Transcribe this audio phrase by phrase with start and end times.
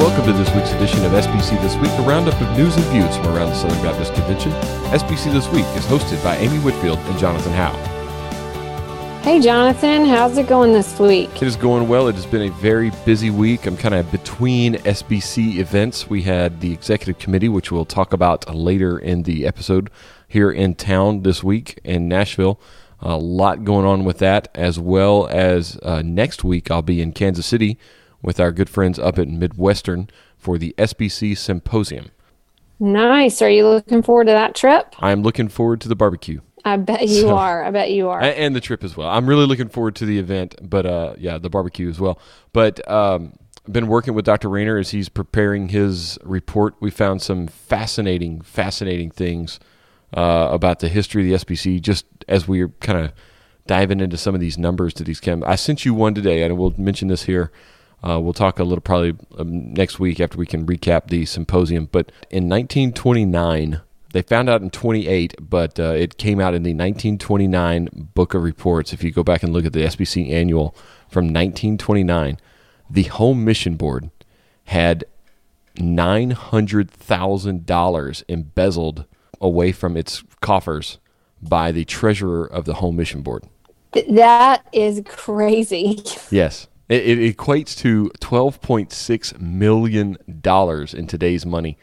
[0.00, 3.14] welcome to this week's edition of SBC This Week, a roundup of news and views
[3.18, 4.50] from around the Southern Baptist Convention.
[4.92, 7.76] SBC This Week is hosted by Amy Whitfield and Jonathan Howe.
[9.22, 11.28] Hey, Jonathan, how's it going this week?
[11.36, 12.08] It is going well.
[12.08, 13.66] It has been a very busy week.
[13.66, 16.08] I'm kind of between SBC events.
[16.08, 19.90] We had the executive committee, which we'll talk about later in the episode,
[20.26, 22.58] here in town this week in Nashville.
[23.00, 27.12] A lot going on with that, as well as uh, next week I'll be in
[27.12, 27.78] Kansas City
[28.22, 32.10] with our good friends up at Midwestern for the SBC Symposium.
[32.78, 33.42] Nice.
[33.42, 34.94] Are you looking forward to that trip?
[35.00, 36.40] I'm looking forward to the barbecue.
[36.64, 37.64] I bet you so, are.
[37.64, 38.20] I bet you are.
[38.20, 39.08] And the trip as well.
[39.08, 42.18] I'm really looking forward to the event, but uh, yeah, the barbecue as well.
[42.52, 43.34] But um,
[43.66, 44.48] I've been working with Dr.
[44.48, 46.74] Rainer as he's preparing his report.
[46.80, 49.60] We found some fascinating, fascinating things
[50.14, 53.12] uh, about the history of the SBC just as we are kind of
[53.66, 55.44] diving into some of these numbers that he's come.
[55.46, 57.52] I sent you one today, and we'll mention this here.
[58.02, 61.88] Uh, we'll talk a little probably um, next week after we can recap the symposium.
[61.90, 63.80] But in 1929,
[64.12, 68.42] they found out in 28, but uh, it came out in the 1929 Book of
[68.42, 68.92] Reports.
[68.92, 70.74] If you go back and look at the SBC annual
[71.08, 72.38] from 1929,
[72.88, 74.10] the Home Mission Board
[74.64, 75.04] had
[75.76, 79.04] $900,000 embezzled
[79.40, 80.98] away from its coffers
[81.40, 83.44] by the treasurer of the Home Mission Board.
[84.08, 86.00] That is crazy.
[86.30, 86.68] Yes.
[86.90, 91.78] It, it equates to $12.6 million in today's money.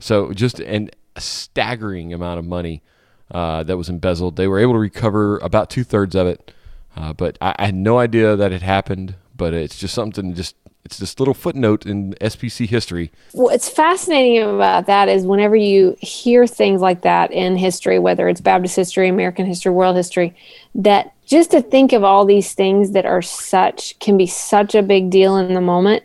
[0.00, 2.82] So just an, a staggering amount of money
[3.30, 4.36] uh, that was embezzled.
[4.36, 6.52] They were able to recover about two thirds of it.
[6.96, 9.14] Uh, but I, I, had no idea that it happened.
[9.36, 13.12] But it's just something just it's this little footnote in SBC history.
[13.32, 18.40] What's fascinating about that is whenever you hear things like that in history, whether it's
[18.40, 20.34] Baptist history, American history, world history,
[20.74, 24.82] that just to think of all these things that are such can be such a
[24.82, 26.02] big deal in the moment,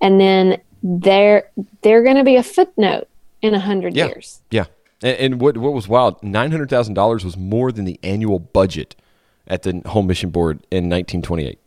[0.00, 3.08] and then they're they're going to be a footnote
[3.40, 4.06] in a hundred yeah.
[4.06, 4.42] years.
[4.50, 4.66] Yeah,
[5.02, 6.22] and, and what what was wild?
[6.22, 8.94] Nine hundred thousand dollars was more than the annual budget
[9.46, 11.58] at the Home Mission Board in 1928.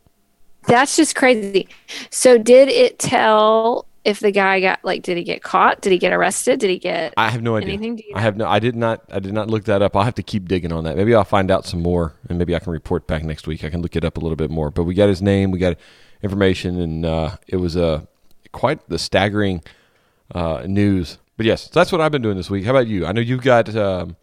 [0.68, 1.68] That's just crazy.
[2.10, 5.80] So, did it tell if the guy got like did he get caught?
[5.80, 6.60] Did he get arrested?
[6.60, 7.74] Did he get i have no idea.
[7.74, 8.02] anything?
[8.14, 9.96] I have no i did not i did not look that up.
[9.96, 10.96] I'll have to keep digging on that.
[10.96, 13.64] Maybe i'll find out some more and maybe i can report back next week.
[13.64, 14.70] I can look it up a little bit more.
[14.70, 15.76] But we got his name we got
[16.22, 18.02] information and uh, it was uh,
[18.52, 19.62] quite the staggering
[20.34, 21.18] uh, news.
[21.36, 22.64] But yes that's what i've been doing this week.
[22.64, 23.06] How about you?
[23.06, 24.16] I know you've got um,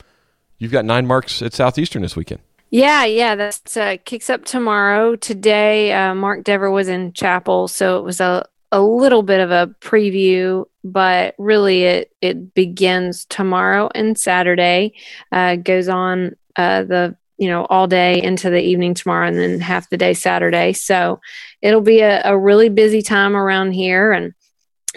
[0.58, 2.42] you've got nine marks at southeastern this weekend.
[2.72, 5.16] Yeah, yeah, that's uh, kicks up tomorrow.
[5.16, 9.52] Today, uh, Mark Dever was in chapel, so it was a a little bit of
[9.52, 14.94] a preview, but really it it begins tomorrow and Saturday.
[15.32, 19.60] Uh, goes on uh, the you know all day into the evening tomorrow, and then
[19.60, 20.74] half the day Saturday.
[20.74, 21.20] So
[21.62, 24.34] it'll be a, a really busy time around here, and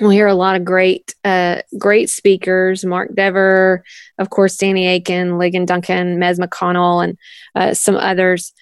[0.00, 3.84] we'll hear a lot of great uh, great speakers mark dever
[4.19, 7.19] of course danny akin ligon duncan mez mcconnell and
[7.54, 8.53] uh, some others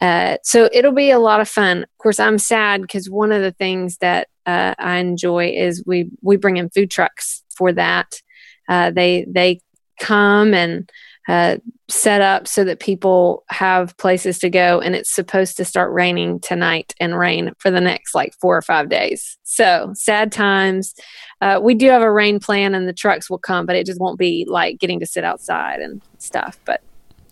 [0.00, 3.42] uh, so it'll be a lot of fun of course i'm sad because one of
[3.42, 8.22] the things that uh, i enjoy is we we bring in food trucks for that.
[8.68, 9.60] Uh, they they
[10.00, 10.90] come and
[11.28, 11.56] uh,
[11.88, 16.40] set up so that people have places to go and it's supposed to start raining
[16.40, 19.36] tonight and rain for the next like four or five days.
[19.42, 20.94] So sad times.
[21.42, 24.00] Uh, we do have a rain plan and the trucks will come but it just
[24.00, 26.82] won't be like getting to sit outside and stuff but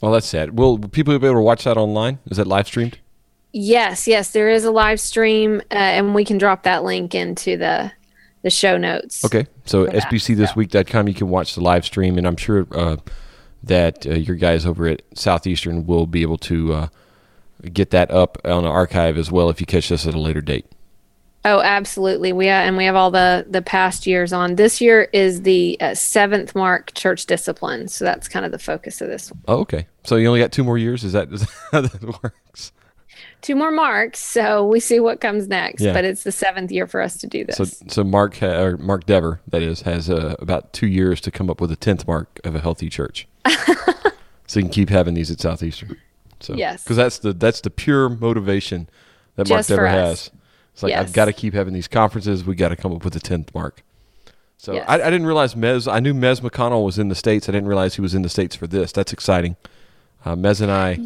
[0.03, 0.59] well that's sad.
[0.59, 2.19] Will people be able to watch that online?
[2.31, 2.99] Is that live streamed
[3.57, 7.57] yes yes there is a live stream uh, and we can drop that link into
[7.57, 7.91] the
[8.43, 12.67] the show notes okay so sbcthisweek.com you can watch the live stream and i'm sure
[12.73, 12.97] uh,
[13.67, 16.89] that uh, your guys over at Southeastern will be able to uh,
[17.73, 20.41] get that up on the archive as well if you catch this at a later
[20.41, 20.67] date.
[21.45, 22.33] Oh, absolutely.
[22.33, 24.57] We have, and we have all the the past years on.
[24.57, 29.01] This year is the uh, seventh mark church discipline, so that's kind of the focus
[29.01, 29.31] of this.
[29.31, 29.43] One.
[29.47, 29.87] Oh, okay.
[30.03, 31.05] So you only got two more years.
[31.05, 32.73] Is that, is that how that works?
[33.43, 35.83] Two more marks, so we see what comes next.
[35.83, 35.93] Yeah.
[35.93, 37.57] But it's the seventh year for us to do this.
[37.57, 41.31] So, so Mark ha- or Mark Dever, that is, has uh, about two years to
[41.31, 43.29] come up with a tenth mark of a healthy church.
[44.47, 45.97] so you can keep having these at Southeastern.
[46.41, 48.89] So yes, because that's the that's the pure motivation
[49.37, 50.31] that Mark Dever has.
[50.73, 51.01] It's like yes.
[51.01, 52.45] I've got to keep having these conferences.
[52.45, 53.83] We got to come up with a tenth mark.
[54.59, 54.85] So yes.
[54.89, 55.91] I, I, didn't realize Mez.
[55.91, 57.49] I knew Mez McConnell was in the states.
[57.49, 58.93] I didn't realize he was in the states for this.
[58.93, 59.57] That's exciting.
[60.25, 60.99] Uh, Mez and I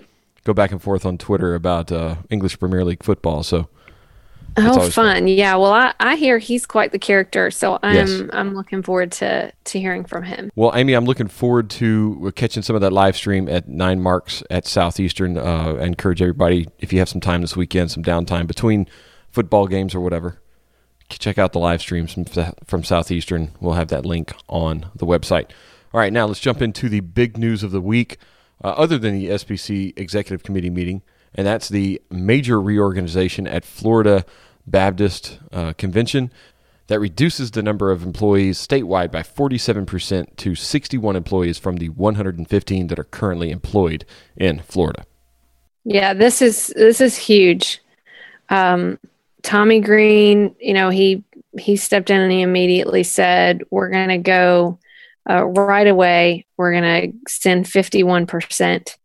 [0.45, 3.43] go back and forth on Twitter about uh, English Premier League football.
[3.43, 3.69] So
[4.57, 4.91] oh, fun.
[4.91, 5.29] fun.
[5.29, 5.57] Yeah.
[5.57, 8.23] Well, I, I hear he's quite the character, so I'm yes.
[8.33, 10.51] I'm looking forward to to hearing from him.
[10.55, 14.43] Well, Amy, I'm looking forward to catching some of that live stream at Nine Marks
[14.51, 15.39] at Southeastern.
[15.39, 18.87] Uh, I encourage everybody if you have some time this weekend, some downtime between
[19.31, 20.41] football games or whatever,
[21.09, 22.25] check out the live streams from,
[22.65, 23.53] from Southeastern.
[23.61, 25.51] We'll have that link on the website.
[25.93, 28.19] All right, now let's jump into the big news of the week,
[28.63, 31.03] uh, other than the SBC Executive Committee meeting,
[31.35, 34.25] and that's the major reorganization at Florida
[34.67, 36.31] Baptist uh, Convention
[36.89, 42.87] that reduces the number of employees statewide by 47% to 61 employees from the 115
[42.89, 44.05] that are currently employed
[44.37, 45.05] in Florida.
[45.85, 47.81] Yeah, this is this is huge.
[48.49, 48.99] Um,
[49.43, 51.25] Tommy Green, you know, he
[51.59, 54.79] he stepped in and he immediately said, "We're going to go
[55.29, 56.47] uh, right away.
[56.57, 58.97] We're going to send 51 percent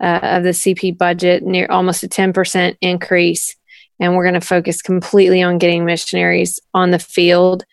[0.00, 3.56] uh, of the CP budget, near almost a 10 percent increase,
[4.00, 7.64] and we're going to focus completely on getting missionaries on the field."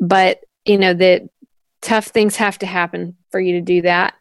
[0.00, 1.22] But you know that
[1.82, 4.14] tough things have to happen for you to do that,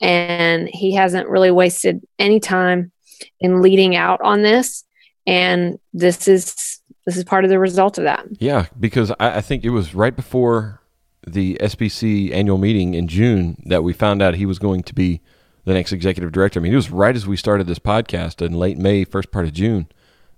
[0.00, 2.92] and he hasn't really wasted any time
[3.40, 4.84] in leading out on this
[5.26, 9.40] and this is this is part of the result of that yeah because I, I,
[9.40, 10.80] think it was right before
[11.26, 15.20] the sbc annual meeting in june that we found out he was going to be
[15.64, 18.52] the next executive director i mean it was right as we started this podcast in
[18.52, 19.86] late may first part of june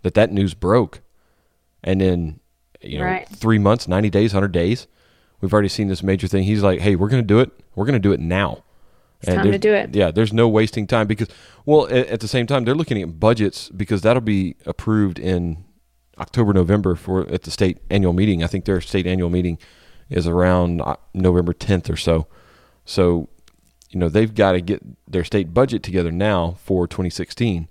[0.02, 1.00] that that news broke
[1.82, 2.40] and then
[2.80, 3.28] you know right.
[3.28, 4.86] three months 90 days 100 days
[5.40, 7.86] we've already seen this major thing he's like hey we're going to do it we're
[7.86, 8.62] going to do it now
[9.20, 9.94] it's and time to do it.
[9.94, 11.28] Yeah, there's no wasting time because,
[11.64, 15.64] well, at, at, the same time, they're looking at budgets because that'll be approved in
[16.18, 18.44] October, November for at the state annual meeting.
[18.44, 19.58] I think their state annual meeting
[20.08, 22.26] is around uh, November 10th or so.
[22.84, 23.28] So,
[23.90, 27.68] you know, they've got to get their state budget together now for 2016.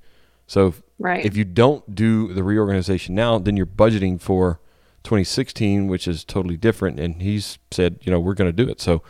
[0.48, 1.26] So, if, right.
[1.26, 4.60] if you don't do the reorganization now, then you're budgeting for
[5.04, 7.00] 2016, which is totally different.
[7.00, 8.82] And he's said, you know, we're going to do it.
[8.82, 9.02] So,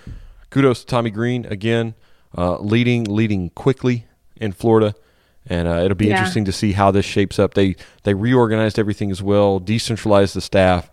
[0.49, 1.95] kudos to Tommy Green again
[2.37, 4.93] uh, leading leading quickly in Florida,
[5.45, 6.13] and uh, it'll be yeah.
[6.13, 7.53] interesting to see how this shapes up.
[7.53, 10.91] They they reorganized everything as well, decentralized the staff,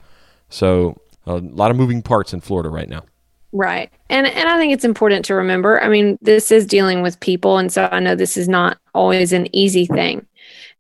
[0.49, 3.02] so a lot of moving parts in Florida right now.
[3.52, 3.90] Right.
[4.08, 7.58] And and I think it's important to remember, I mean, this is dealing with people
[7.58, 10.26] and so I know this is not always an easy thing.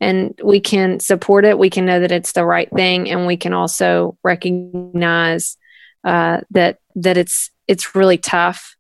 [0.00, 3.36] And we can support it, we can know that it's the right thing and we
[3.36, 5.56] can also recognize
[6.02, 8.74] uh, that that it's it's really tough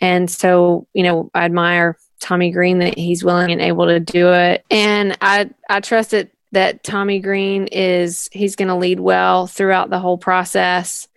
[0.00, 4.32] and so, you know, I admire Tommy Green that he's willing and able to do
[4.32, 4.64] it.
[4.70, 9.90] And I I trust that that Tommy Green is he's going to lead well throughout
[9.90, 11.08] the whole process.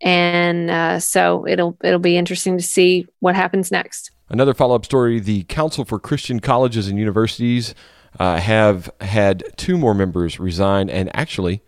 [0.00, 4.10] And uh, so it'll it'll be interesting to see what happens next.
[4.28, 7.74] Another follow up story: the Council for Christian Colleges and Universities
[8.18, 11.62] uh, have had two more members resign, and actually,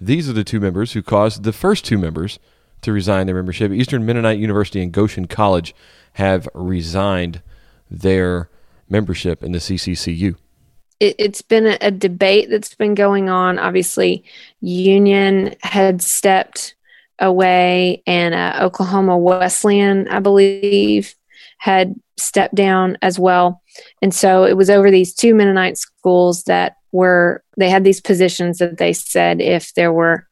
[0.00, 2.38] these are the two members who caused the first two members
[2.82, 3.72] to resign their membership.
[3.72, 5.74] Eastern Mennonite University and Goshen College
[6.14, 7.42] have resigned
[7.90, 8.48] their
[8.88, 10.36] membership in the CCCU?
[11.02, 13.58] It, has been a, a debate that's been going on.
[13.58, 14.24] Obviously,
[14.60, 16.74] Union had stepped
[17.18, 21.14] away, and uh, Oklahoma Wesleyan, I believe,
[21.58, 23.62] had stepped down as well.
[24.00, 28.58] And so it was over these two Mennonite schools that were, they had these positions
[28.58, 30.26] that they said if there were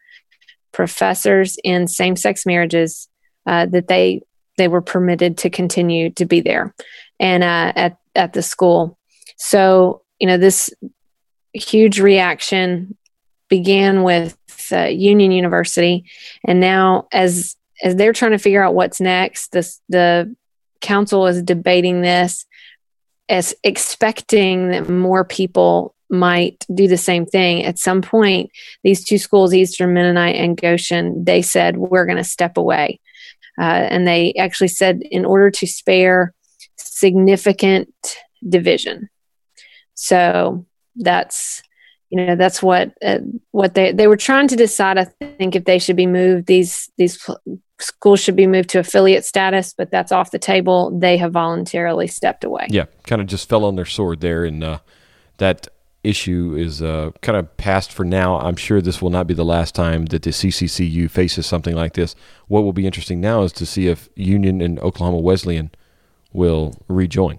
[0.72, 3.08] professors in same sex marriages,
[3.46, 4.22] uh, that they
[4.56, 6.74] they were permitted to continue to be there
[7.18, 8.98] and uh, at at the school.
[9.38, 10.72] So you know this
[11.52, 12.96] huge reaction
[13.48, 14.36] began with
[14.70, 16.04] uh, Union University,
[16.44, 20.34] and now as as they're trying to figure out what's next, this the
[20.80, 22.46] council is debating this
[23.28, 27.64] as expecting that more people might do the same thing.
[27.64, 28.50] At some point,
[28.82, 33.00] these two schools, Eastern Mennonite and Goshen, they said, We're going to step away.
[33.58, 36.34] Uh, and they actually said in order to spare
[36.76, 38.16] significant
[38.48, 39.08] division.
[40.00, 40.64] So
[40.96, 41.62] that's
[42.08, 43.18] you know that's what uh,
[43.50, 44.96] what they they were trying to decide.
[44.96, 47.28] I think if they should be moved these these
[47.78, 50.98] schools should be moved to affiliate status, but that's off the table.
[50.98, 52.66] They have voluntarily stepped away.
[52.70, 54.78] Yeah, kind of just fell on their sword there, and uh,
[55.36, 55.68] that
[56.02, 58.40] issue is uh, kind of past for now.
[58.40, 61.92] I'm sure this will not be the last time that the CCCU faces something like
[61.92, 62.14] this.
[62.48, 65.70] What will be interesting now is to see if Union and Oklahoma Wesleyan
[66.32, 67.38] will rejoin.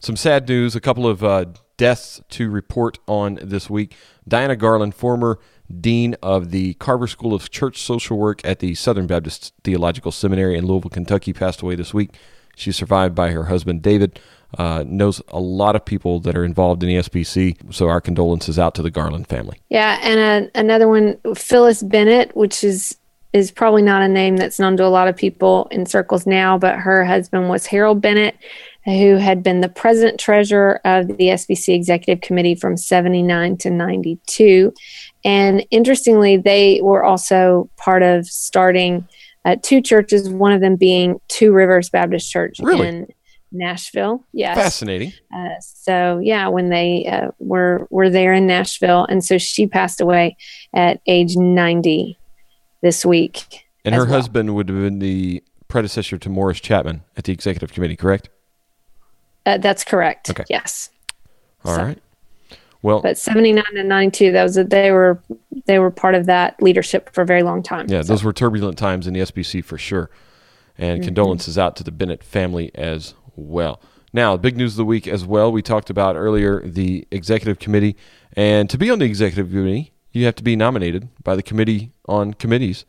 [0.00, 3.94] Some sad news, a couple of uh, deaths to report on this week.
[4.26, 5.38] Diana Garland, former
[5.80, 10.56] dean of the Carver School of Church Social Work at the Southern Baptist Theological Seminary
[10.56, 12.10] in Louisville, Kentucky, passed away this week.
[12.56, 14.20] She's survived by her husband, David
[14.58, 17.72] uh, knows a lot of people that are involved in the SBC.
[17.74, 19.60] So our condolences out to the Garland family.
[19.68, 22.96] Yeah, and uh, another one, Phyllis Bennett, which is
[23.32, 26.56] is probably not a name that's known to a lot of people in circles now,
[26.56, 28.36] but her husband was Harold Bennett,
[28.84, 34.72] who had been the president treasurer of the SBC executive committee from 79 to 92.
[35.24, 39.08] And interestingly, they were also part of starting
[39.44, 42.88] uh, two churches, one of them being Two Rivers Baptist Church Really?
[42.88, 43.06] in
[43.52, 44.24] Nashville.
[44.32, 44.56] Yes.
[44.56, 45.12] Fascinating.
[45.34, 50.00] Uh, so yeah, when they uh, were were there in Nashville, and so she passed
[50.00, 50.36] away
[50.74, 52.18] at age ninety
[52.82, 53.64] this week.
[53.84, 54.14] And her well.
[54.14, 58.28] husband would have been the predecessor to Morris Chapman at the executive committee, correct?
[59.46, 60.30] Uh, that's correct.
[60.30, 60.44] Okay.
[60.48, 60.90] Yes.
[61.64, 61.98] All So- right.
[62.82, 65.18] Well, But seventy nine and ninety two, that was they were
[65.64, 67.86] they were part of that leadership for a very long time.
[67.88, 70.10] yeah, So, those were turbulent times in the SBC for sure.
[70.76, 71.06] And Mm-hmm.
[71.06, 73.80] condolences out to the Bennett family as well.
[74.12, 75.50] Now, big news of the week as well.
[75.50, 77.96] We talked about earlier the executive committee.
[78.36, 81.90] And to be on the executive committee, you have to be nominated by the committee
[82.06, 82.84] on committees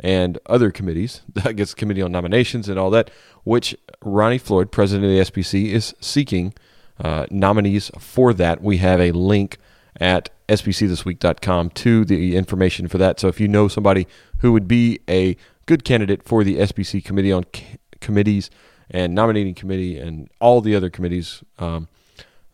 [0.00, 1.22] and other committees.
[1.44, 3.10] I guess committee on nominations and all that,
[3.44, 6.54] which Ronnie Floyd, president of the SBC, is seeking
[6.98, 8.62] uh, nominees for that.
[8.62, 9.58] We have a link
[9.98, 13.20] at sbcthisweek.com to the information for that.
[13.20, 14.06] So if you know somebody
[14.38, 18.50] who would be a good candidate for the SBC committee on c- committees
[18.90, 21.88] and nominating committee and all the other committees, um,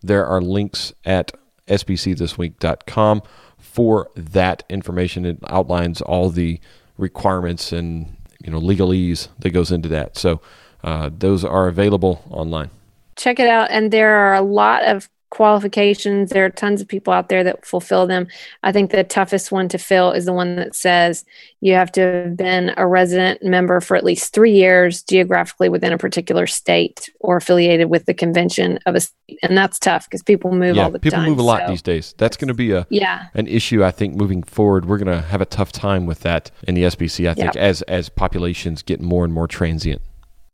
[0.02, 1.32] there are links at
[1.68, 3.22] sbcthisweek.com
[3.58, 5.24] for that information.
[5.24, 6.60] It outlines all the
[6.98, 10.16] requirements and you know legalese that goes into that.
[10.16, 10.40] So
[10.84, 12.70] uh, those are available online.
[13.16, 13.70] check it out.
[13.70, 16.30] And there are a lot of qualifications.
[16.30, 18.26] There are tons of people out there that fulfill them.
[18.62, 21.24] I think the toughest one to fill is the one that says
[21.60, 25.92] you have to have been a resident member for at least three years geographically within
[25.92, 29.38] a particular state or affiliated with the convention of a state.
[29.42, 31.24] And that's tough because people move yeah, all the people time.
[31.26, 32.14] People move a lot so- these days.
[32.18, 33.26] That's going to be a Yeah.
[33.34, 34.86] an issue I think moving forward.
[34.86, 37.28] We're going to have a tough time with that in the SBC.
[37.28, 37.56] I think Yep.
[37.56, 40.00] as as populations get more and more transient.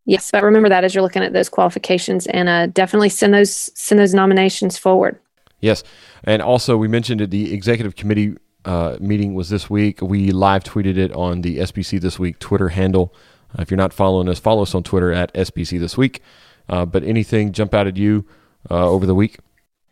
[0.05, 3.71] Yes, but remember that as you're looking at those qualifications, and uh, definitely send those
[3.79, 5.19] send those nominations forward.
[5.61, 5.85] Yes,
[6.25, 10.01] and also we mentioned that the executive committee uh, meeting was this week.
[10.03, 13.15] We live tweeted it on the SBC This Week Twitter handle.
[13.57, 16.21] Uh, if you're not following us, follow us on Twitter at SBC This Week.
[16.69, 18.27] Uh, but anything jump out at you
[18.71, 19.39] uh, over the week?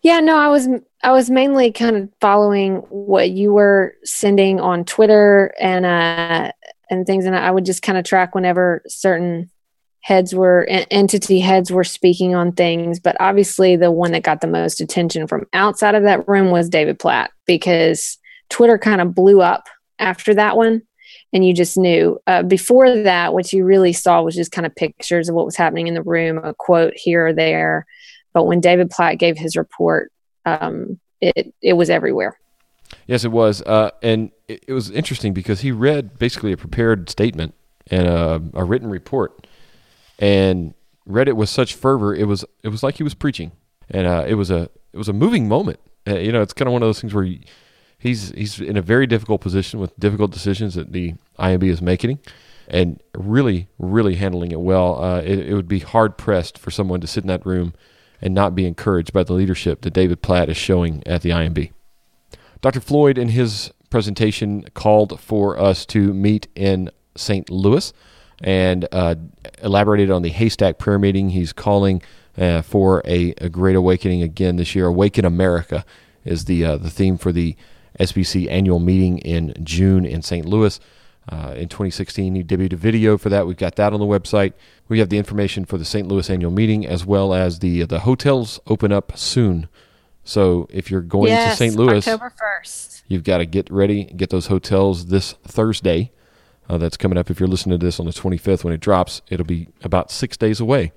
[0.03, 0.69] Yeah, no, I was
[1.03, 6.53] I was mainly kind of following what you were sending on Twitter and uh
[6.89, 9.51] and things, and I would just kind of track whenever certain
[10.01, 13.01] heads were entity heads were speaking on things.
[13.01, 16.69] But obviously, the one that got the most attention from outside of that room was
[16.69, 20.83] David Platt because Twitter kind of blew up after that one.
[21.33, 22.19] And you just knew.
[22.27, 25.57] Uh, before that, what you really saw was just kind of pictures of what was
[25.57, 27.87] happening in the room, a quote here or there.
[28.33, 30.11] But when David Platt gave his report,
[30.45, 32.39] um, it it was everywhere.
[33.07, 37.11] Yes, it was, uh, and it, it was interesting because he read basically a prepared
[37.11, 37.55] statement
[37.89, 39.47] and a, a written report,
[40.21, 40.75] and
[41.07, 42.15] read it with such fervor.
[42.15, 43.51] It was it was like he was preaching,
[43.91, 45.81] and uh, it was a it was a moving moment.
[46.07, 47.41] Uh, you know, it's kind of one of those things where you,
[47.99, 52.21] he's he's in a very difficult position with difficult decisions that the IMB is making,
[52.69, 55.03] and really really handling it well.
[55.03, 57.73] Uh, it, it would be hard pressed for someone to sit in that room
[58.23, 61.73] and not be encouraged by the leadership that David Platt is showing at the IMB.
[62.61, 62.81] Dr.
[62.81, 67.49] Floyd, in his presentation, called for us to meet in St.
[67.49, 67.95] Louis
[68.41, 69.17] and uh,
[69.63, 71.31] elaborated on the Haystack prayer meeting.
[71.31, 72.03] He's calling
[72.39, 74.87] uh, for a, a great awakening again this year.
[74.87, 75.85] Awaken America
[76.25, 77.57] is the uh, the theme for the
[77.99, 80.47] SBC annual meeting in June in St.
[80.47, 80.79] Louis.
[81.29, 83.47] Uh, in 2016, he debuted a video for that.
[83.47, 84.53] We've got that on the website.
[84.89, 86.09] We have the information for the St.
[86.09, 89.69] Louis annual meeting as well as the the hotels open up soon.
[90.25, 91.75] So if you're going to St.
[91.75, 93.03] Louis, October first.
[93.09, 96.13] You've got to get ready, get those hotels this Thursday.
[96.71, 97.31] Uh, that's coming up.
[97.31, 100.37] If you're listening to this on the 25th when it drops, it'll be about six
[100.37, 100.93] days away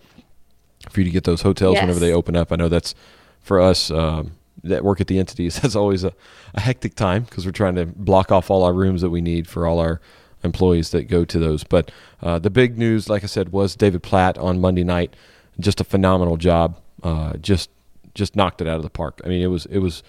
[0.91, 2.51] for you to get those hotels whenever they open up.
[2.51, 2.93] I know that's
[3.39, 5.55] for us um, that work at the entities.
[5.61, 6.13] That's always a,
[6.53, 9.47] a hectic time because we're trying to block off all our rooms that we need
[9.47, 9.99] for all our
[10.43, 11.63] employees that go to those.
[11.63, 11.89] But
[12.21, 15.15] uh, the big news, like I said, was David Platt on Monday night.
[15.59, 16.79] Just a phenomenal job.
[17.01, 17.71] Uh, just
[18.13, 19.21] just knocked it out of the park.
[19.25, 20.03] I mean, it was it was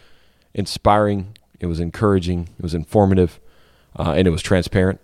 [0.53, 1.39] inspiring.
[1.59, 2.51] It was encouraging.
[2.59, 3.41] It was informative,
[3.99, 5.01] uh, and it was transparent.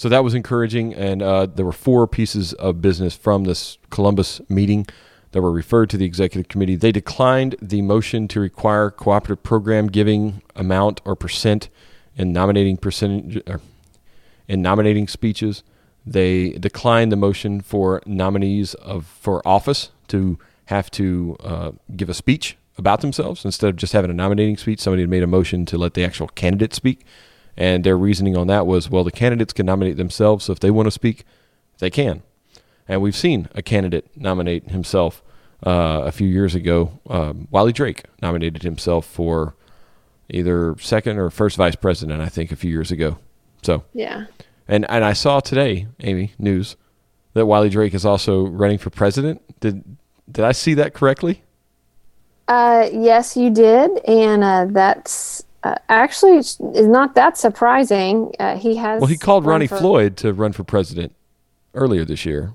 [0.00, 0.94] So that was encouraging.
[0.94, 4.86] And uh, there were four pieces of business from this Columbus meeting
[5.32, 6.74] that were referred to the executive committee.
[6.74, 11.68] They declined the motion to require cooperative program giving amount or percent
[12.16, 13.60] in nominating percentage or
[14.48, 15.64] in nominating speeches.
[16.06, 22.14] They declined the motion for nominees of for office to have to uh, give a
[22.14, 24.80] speech about themselves instead of just having a nominating speech.
[24.80, 27.04] Somebody had made a motion to let the actual candidate speak,
[27.60, 30.70] and their reasoning on that was, well, the candidates can nominate themselves, so if they
[30.70, 31.24] want to speak,
[31.78, 32.22] they can.
[32.88, 35.22] And we've seen a candidate nominate himself
[35.66, 39.54] uh, a few years ago, um, Wiley Drake nominated himself for
[40.30, 43.18] either second or first vice president, I think, a few years ago.
[43.62, 44.26] So yeah,
[44.66, 46.76] and and I saw today, Amy, news
[47.34, 49.42] that Wiley Drake is also running for president.
[49.60, 49.84] Did
[50.30, 51.42] did I see that correctly?
[52.48, 58.32] Uh, yes, you did, and uh, that's uh, actually is not that surprising.
[58.38, 61.14] Uh, he has well, he called Ronnie for, Floyd to run for president
[61.74, 62.54] earlier this year.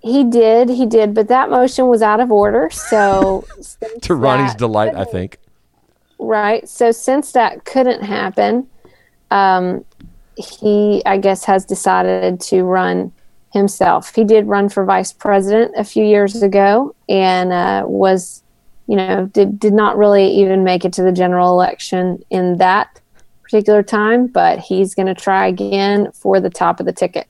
[0.00, 2.70] He did, he did, but that motion was out of order.
[2.70, 3.44] So
[4.02, 5.38] to Ronnie's delight, I think.
[6.18, 6.68] Right.
[6.68, 8.68] So since that couldn't happen,
[9.30, 9.84] um,
[10.36, 13.12] he, I guess, has decided to run
[13.52, 14.14] himself.
[14.14, 18.41] He did run for vice president a few years ago and uh, was,
[18.92, 23.00] you know, did, did not really even make it to the general election in that
[23.42, 27.26] particular time, but he's going to try again for the top of the ticket.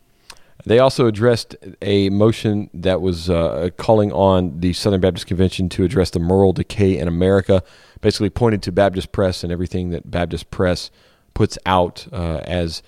[0.67, 5.85] They also addressed a motion that was uh, calling on the Southern Baptist Convention to
[5.85, 7.63] address the moral decay in America,
[8.01, 10.91] basically pointed to Baptist Press and everything that Baptist Press
[11.33, 12.83] puts out uh, as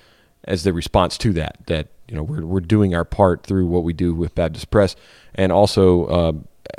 [0.47, 1.59] as the response to that.
[1.69, 4.97] That you know we're we're doing our part through what we do with Baptist Press,
[5.37, 6.33] and also uh,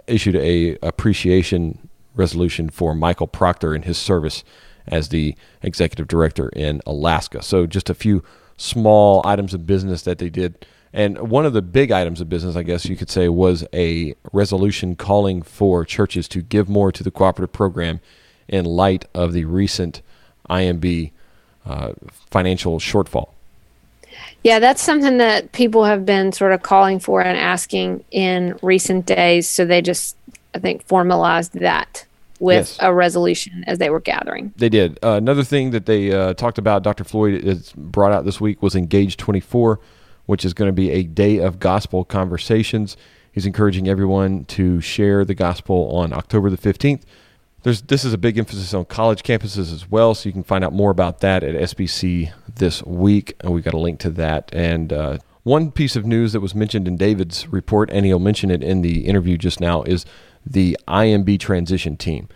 [0.07, 4.43] issued a appreciation resolution for Michael Proctor and his service
[4.87, 7.41] as the executive director in Alaska.
[7.41, 8.23] So just a few
[8.57, 10.65] small items of business that they did.
[10.93, 14.15] And one of the big items of business, I guess you could say, was a
[14.31, 17.99] resolution calling for churches to give more to the cooperative program
[18.47, 20.01] in light of the recent
[20.49, 21.11] IMB
[21.65, 21.93] uh,
[22.29, 23.34] financial shortfall.
[24.45, 29.07] Yeah, that's something that people have been sort of calling for and asking in recent
[29.07, 29.49] days.
[29.49, 30.15] So they just,
[30.53, 32.05] I think, formalized that
[32.39, 32.77] with yes.
[32.79, 34.53] a resolution as they were gathering.
[34.55, 34.99] They did.
[35.01, 37.03] Uh, another thing that they uh, talked about, Dr.
[37.03, 39.79] Floyd has brought out this week, was Engage 24,
[40.27, 42.95] which is going to be a day of gospel conversations.
[43.31, 47.01] He's encouraging everyone to share the gospel on October the 15th.
[47.65, 50.63] There's, this is a big emphasis on college campuses as well, so you can find
[50.63, 53.35] out more about that at SBC this week.
[53.39, 54.51] And we've got a link to that.
[54.53, 58.51] And uh, one piece of news that was mentioned in David's report, and he'll mention
[58.51, 60.05] it in the interview just now, is
[60.45, 62.29] the IMB transition team.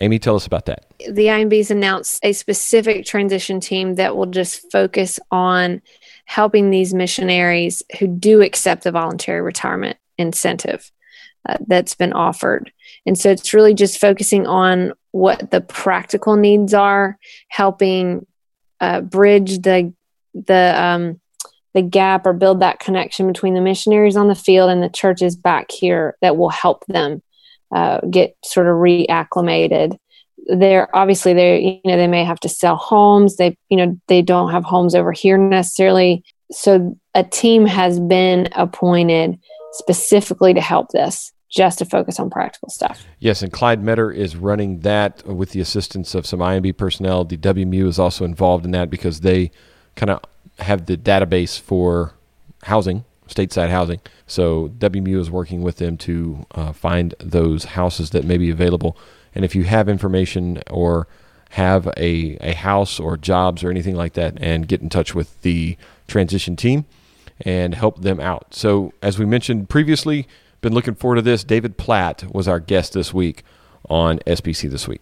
[0.00, 0.92] Amy, tell us about that.
[0.98, 5.80] The IMB's announced a specific transition team that will just focus on
[6.24, 10.90] helping these missionaries who do accept the voluntary retirement incentive
[11.48, 12.72] uh, that's been offered.
[13.06, 18.26] And so it's really just focusing on what the practical needs are, helping
[18.80, 19.94] uh, bridge the
[20.34, 21.20] the um,
[21.72, 25.36] the gap or build that connection between the missionaries on the field and the churches
[25.36, 27.22] back here that will help them
[27.74, 29.96] uh, get sort of reacclimated.
[30.48, 33.36] They're obviously they you know they may have to sell homes.
[33.36, 36.24] They you know they don't have homes over here necessarily.
[36.50, 39.38] So a team has been appointed
[39.72, 43.06] specifically to help this just to focus on practical stuff.
[43.18, 47.24] Yes, and Clyde Meador is running that with the assistance of some IMB personnel.
[47.24, 49.50] The WMU is also involved in that because they
[49.96, 50.20] kind of
[50.58, 52.12] have the database for
[52.64, 54.00] housing, stateside housing.
[54.26, 58.98] So WMU is working with them to uh, find those houses that may be available.
[59.34, 61.08] And if you have information or
[61.50, 65.40] have a, a house or jobs or anything like that, and get in touch with
[65.40, 66.84] the transition team
[67.40, 68.52] and help them out.
[68.52, 70.26] So, as we mentioned previously,
[70.60, 71.44] been looking forward to this.
[71.44, 73.42] David Platt was our guest this week
[73.88, 75.00] on SBC This Week.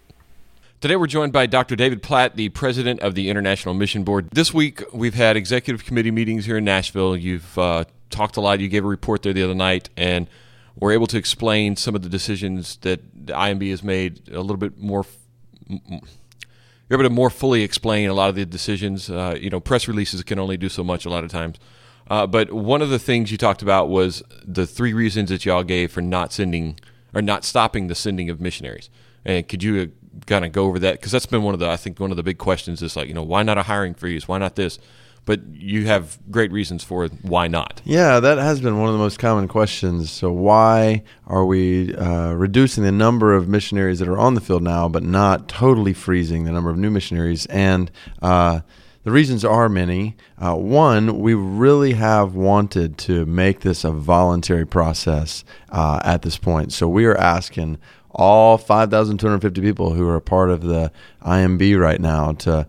[0.81, 1.77] Today we're joined by Dr.
[1.77, 4.29] David Platt, the president of the International Mission Board.
[4.33, 7.17] This week we've had executive committee meetings here in Nashville.
[7.17, 8.61] You've uh, talked a lot.
[8.61, 10.29] You gave a report there the other night, and
[10.79, 14.59] were able to explain some of the decisions that the IMB has made a little
[14.59, 15.07] bit more.
[15.71, 19.09] You're able to more fully explain a lot of the decisions.
[19.09, 21.57] Uh, you know, press releases can only do so much a lot of times.
[22.09, 25.63] Uh, but one of the things you talked about was the three reasons that y'all
[25.63, 26.79] gave for not sending
[27.15, 28.91] or not stopping the sending of missionaries.
[29.25, 30.95] And could you uh, kind of go over that?
[30.95, 33.09] Because that's been one of the, I think, one of the big questions is like,
[33.09, 34.29] you know, why not a hiring freeze?
[34.29, 34.79] Why not this?
[35.27, 37.81] But you have great reasons for why not.
[37.85, 40.11] Yeah, that has been one of the most common questions.
[40.11, 44.63] So, why are we uh, reducing the number of missionaries that are on the field
[44.63, 47.47] now, but not totally freezing the number of new missionaries?
[47.47, 47.91] And,
[48.21, 48.61] uh,
[49.05, 50.17] the reasons are many.
[50.39, 56.39] Uh, one, we really have wanted to make this a voluntary process uh, at this
[56.39, 56.73] point.
[56.73, 57.79] So we are asking
[58.11, 60.91] all 5,250 people who are a part of the
[61.23, 62.67] IMB right now to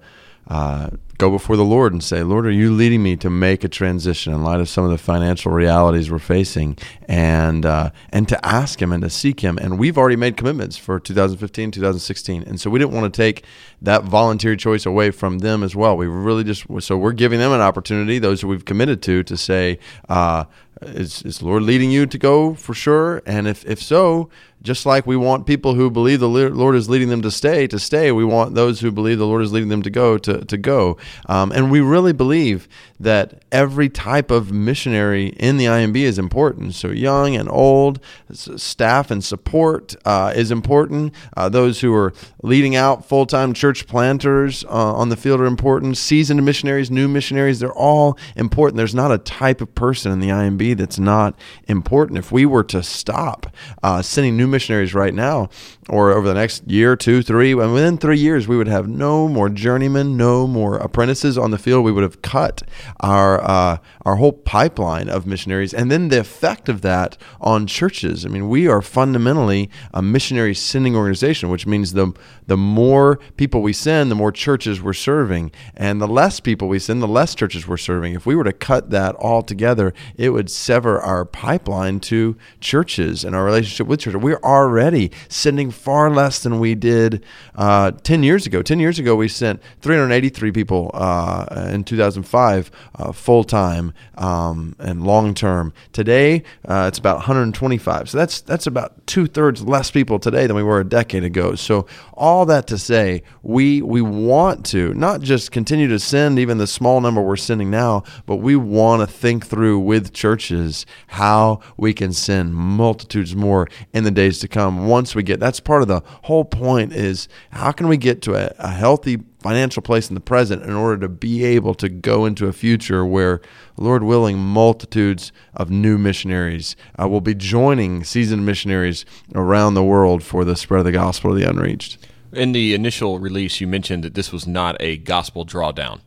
[0.48, 3.70] uh, go before the Lord and say, Lord, are you leading me to make a
[3.70, 6.78] transition in light of some of the financial realities we're facing?
[7.08, 9.58] And, uh, and to ask Him and to seek Him.
[9.58, 12.44] And we've already made commitments for 2015, 2016.
[12.44, 13.46] And so we didn't want to take
[13.82, 15.96] that voluntary choice away from them as well.
[15.96, 19.38] We really just, so we're giving them an opportunity, those who we've committed to, to
[19.38, 20.46] say, uh,
[20.82, 23.22] is, is Lord leading you to go for sure?
[23.26, 24.30] And if, if so,
[24.62, 27.80] just like we want people who believe the Lord is leading them to stay to
[27.80, 30.58] stay, we want those who believe the Lord is leading them to go to, to
[30.58, 30.98] go.
[31.28, 32.68] Um, and we really believe
[33.00, 36.76] that every type of missionary in the IMB is important.
[36.76, 38.00] So, young and old,
[38.32, 41.14] staff and support uh, is important.
[41.36, 45.46] Uh, those who are leading out full time church planters uh, on the field are
[45.46, 45.98] important.
[45.98, 48.78] Seasoned missionaries, new missionaries, they're all important.
[48.78, 52.18] There's not a type of person in the IMB that's not important.
[52.18, 53.48] If we were to stop
[53.84, 55.50] uh, sending new missionaries right now,
[55.90, 59.28] or over the next year, two, three, and within three years, we would have no
[59.28, 61.84] more journeymen, no more apprentices on the field.
[61.84, 62.64] We would have cut
[63.00, 68.26] our uh, our whole pipeline of missionaries, and then the effect of that on churches.
[68.26, 72.14] I mean, we are fundamentally a missionary sending organization, which means the
[72.48, 76.80] the more people we send, the more churches we're serving, and the less people we
[76.80, 78.14] send, the less churches we're serving.
[78.14, 83.24] If we were to cut that all together, it would sever our pipeline to churches
[83.24, 84.22] and our relationship with churches.
[84.22, 87.24] We're already sending far less than we did
[87.56, 88.62] uh, 10 years ago.
[88.62, 95.04] 10 years ago, we sent 383 people uh, in 2005 uh, full time um, and
[95.06, 95.74] long term.
[95.94, 98.10] Today, uh, it's about 125.
[98.10, 101.56] So that's that's about two thirds less people today than we were a decade ago.
[101.56, 106.58] So all that to say, we we want to not just continue to send even
[106.58, 111.60] the small number we're sending now, but we want to think through with churches how
[111.78, 114.88] we can send multitudes more in the days to come.
[114.88, 118.36] Once we get that's part of the whole point is how can we get to
[118.36, 122.26] a, a healthy financial place in the present in order to be able to go
[122.26, 123.42] into a future where,
[123.78, 129.06] Lord willing, multitudes of new missionaries uh, will be joining seasoned missionaries
[129.36, 132.00] around the world for the spread of the gospel of the unreached.
[132.34, 136.00] In the initial release, you mentioned that this was not a gospel drawdown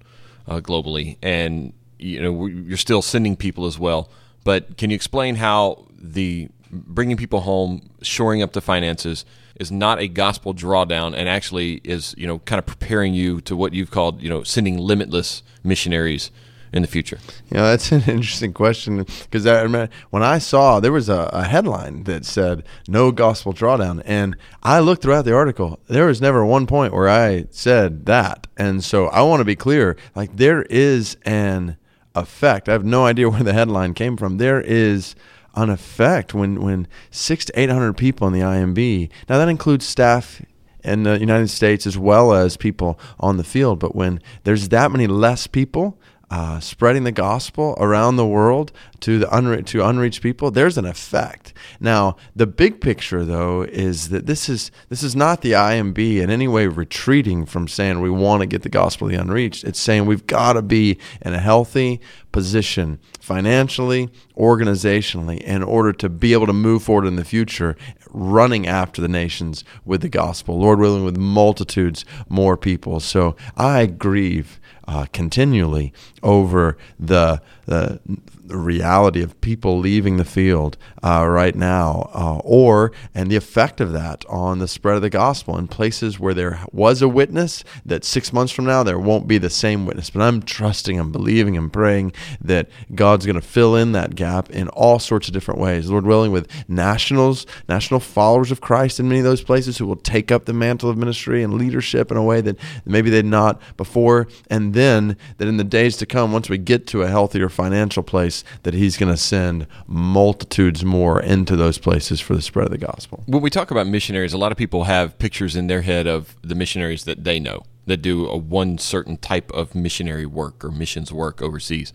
[0.48, 4.10] uh, globally, and you know you're still sending people as well.
[4.42, 9.24] But can you explain how the bringing people home, shoring up the finances,
[9.58, 13.56] is not a gospel drawdown and actually is you know kind of preparing you to
[13.56, 16.30] what you've called you know sending limitless missionaries
[16.72, 17.18] in the future?
[17.50, 21.44] Yeah, that's an interesting question because I remember when I saw there was a, a,
[21.44, 25.80] headline that said "No Gospel Drawdown," and I looked throughout the article.
[25.88, 29.56] There was never one point where I said that, and so I want to be
[29.56, 31.76] clear: like there is an
[32.14, 32.68] effect.
[32.68, 34.38] I have no idea where the headline came from.
[34.38, 35.14] There is
[35.62, 39.10] an effect when when six to eight hundred people in the IMB.
[39.28, 40.42] Now that includes staff
[40.84, 43.78] in the United States as well as people on the field.
[43.78, 45.98] But when there's that many less people
[46.30, 50.84] uh, spreading the gospel around the world to the unre- to unreached people, there's an
[50.84, 51.54] effect.
[51.80, 56.30] Now, the big picture though is that this is this is not the IMB in
[56.30, 59.64] any way retreating from saying we want to get the gospel to the unreached.
[59.64, 62.00] It's saying we've got to be in a healthy
[62.32, 67.76] position financially, organizationally, in order to be able to move forward in the future,
[68.10, 70.58] running after the nations with the gospel.
[70.58, 73.00] Lord willing, with multitudes more people.
[73.00, 78.00] So I grieve uh, continually over the, the
[78.48, 83.80] the reality of people leaving the field uh, right now, uh, or and the effect
[83.80, 87.62] of that on the spread of the gospel in places where there was a witness
[87.84, 90.10] that six months from now there won't be the same witness.
[90.10, 94.50] But I'm trusting and believing and praying that God's going to fill in that gap
[94.50, 95.90] in all sorts of different ways.
[95.90, 99.96] Lord willing, with nationals, national followers of Christ in many of those places who will
[99.96, 103.60] take up the mantle of ministry and leadership in a way that maybe they'd not
[103.76, 107.48] before, and then that in the days to come, once we get to a healthier
[107.48, 112.66] financial place that He's going to send multitudes more into those places for the spread
[112.66, 113.22] of the gospel.
[113.26, 116.36] When we talk about missionaries, a lot of people have pictures in their head of
[116.42, 120.70] the missionaries that they know that do a one certain type of missionary work or
[120.70, 121.92] missions work overseas.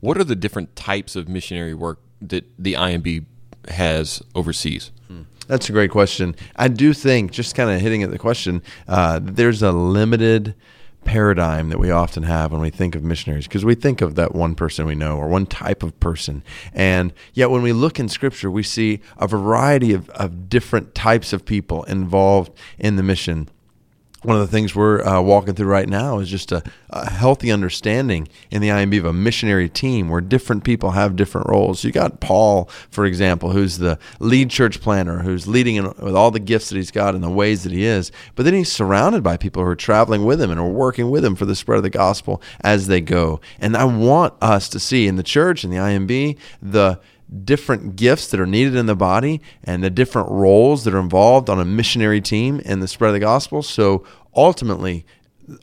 [0.00, 3.24] What are the different types of missionary work that the IMB
[3.68, 4.90] has overseas?
[5.08, 5.22] Hmm.
[5.46, 6.34] That's a great question.
[6.56, 10.54] I do think, just kind of hitting at the question, uh, there's a limited
[11.04, 14.34] paradigm that we often have when we think of missionaries because we think of that
[14.34, 16.42] one person we know or one type of person.
[16.72, 21.32] And yet, when we look in Scripture, we see a variety of, of different types
[21.32, 23.48] of people involved in the mission.
[24.24, 27.52] One of the things we're uh, walking through right now is just a, a, healthy
[27.52, 31.84] understanding in the IMB of a missionary team where different people have different roles.
[31.84, 36.30] You got Paul, for example, who's the lead church planter, who's leading in, with all
[36.30, 38.10] the gifts that he's got and the ways that he is.
[38.34, 41.22] But then he's surrounded by people who are traveling with him and are working with
[41.22, 43.42] him for the spread of the gospel as they go.
[43.60, 46.98] And I want us to see in the church and the IMB the
[47.44, 51.48] different gifts that are needed in the body and the different roles that are involved
[51.48, 53.62] on a missionary team in the spread of the gospel.
[53.62, 55.04] So ultimately,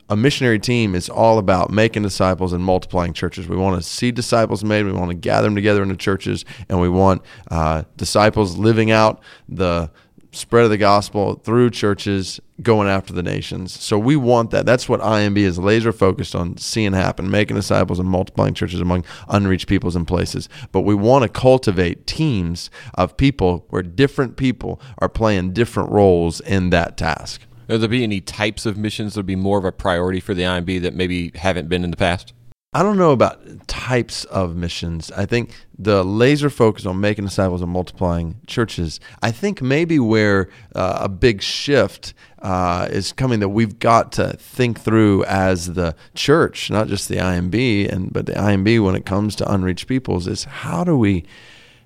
[0.08, 3.48] a missionary team is all about making disciples and multiplying churches.
[3.48, 4.84] We want to see disciples made.
[4.84, 8.90] We want to gather them together in the churches, and we want uh, disciples living
[8.90, 9.90] out the
[10.32, 13.78] spread of the gospel through churches going after the nations.
[13.80, 14.64] So we want that.
[14.64, 19.04] That's what IMB is laser focused on seeing happen, making disciples and multiplying churches among
[19.28, 20.48] unreached peoples and places.
[20.72, 26.40] But we want to cultivate teams of people where different people are playing different roles
[26.40, 27.42] in that task.
[27.68, 30.34] Are there be any types of missions that would be more of a priority for
[30.34, 32.32] the IMB that maybe haven't been in the past?
[32.74, 35.12] I don't know about types of missions.
[35.12, 38.98] I think the laser focus on making disciples and multiplying churches.
[39.20, 44.38] I think maybe where uh, a big shift uh, is coming that we've got to
[44.38, 49.04] think through as the church, not just the IMB, and but the IMB when it
[49.04, 51.26] comes to unreached peoples, is how do we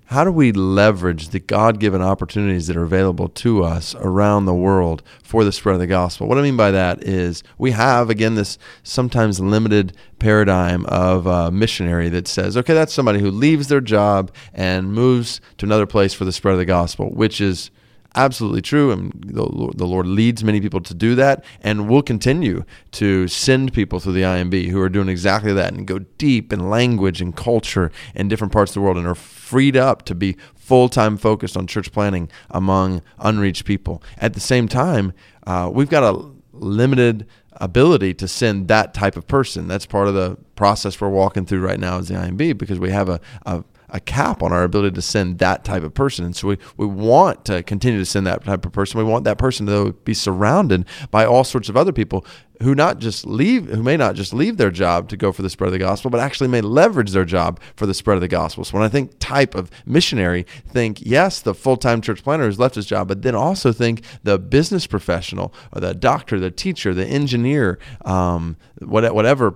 [0.07, 4.55] how do we leverage the God given opportunities that are available to us around the
[4.55, 6.29] world for the spread of the gospel?
[6.29, 11.51] What I mean by that is we have, again, this sometimes limited paradigm of a
[11.51, 16.15] missionary that says, okay, that's somebody who leaves their job and moves to another place
[16.15, 17.71] for the spread of the gospel, which is
[18.17, 22.65] absolutely true, and the, the Lord leads many people to do that, and we'll continue
[22.93, 26.71] to send people through the IMB who are doing exactly that and go deep in
[26.71, 30.37] language and culture in different parts of the world and are freed up to be
[30.55, 34.03] full time focused on church planting among unreached people.
[34.19, 35.13] At the same time,
[35.47, 39.69] uh, we've got a limited ability to send that type of person.
[39.69, 42.91] That's part of the process we're walking through right now as the IMB because we
[42.91, 46.25] have a, a a cap on our ability to send that type of person.
[46.25, 48.99] And so we, we want to continue to send that type of person.
[48.99, 52.25] We want that person to be surrounded by all sorts of other people
[52.63, 55.51] who not just leave who may not just leave their job to go for the
[55.51, 58.29] spread of the gospel but actually may leverage their job for the spread of the
[58.29, 62.59] gospel so when i think type of missionary think yes the full-time church planter who's
[62.59, 66.95] left his job but then also think the business professional or the doctor the teacher
[66.95, 69.51] the engineer um, whatever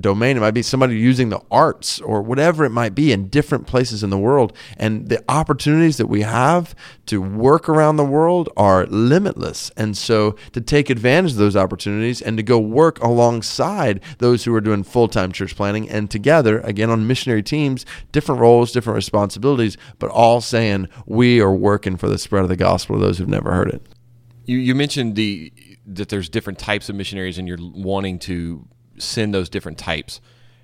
[0.00, 3.66] domain it might be somebody using the arts or whatever it might be in different
[3.66, 6.74] places in the world and the opportunities that we have
[7.06, 12.20] to work around the world are limitless and so to take advantage of those opportunities
[12.20, 16.60] and to go work alongside those who are doing full time church planting and together,
[16.60, 22.08] again, on missionary teams, different roles, different responsibilities, but all saying we are working for
[22.08, 23.82] the spread of the gospel to those who've never heard it.
[24.44, 25.52] You, you mentioned the
[25.86, 28.66] that there's different types of missionaries and you're wanting to
[28.98, 30.20] send those different types.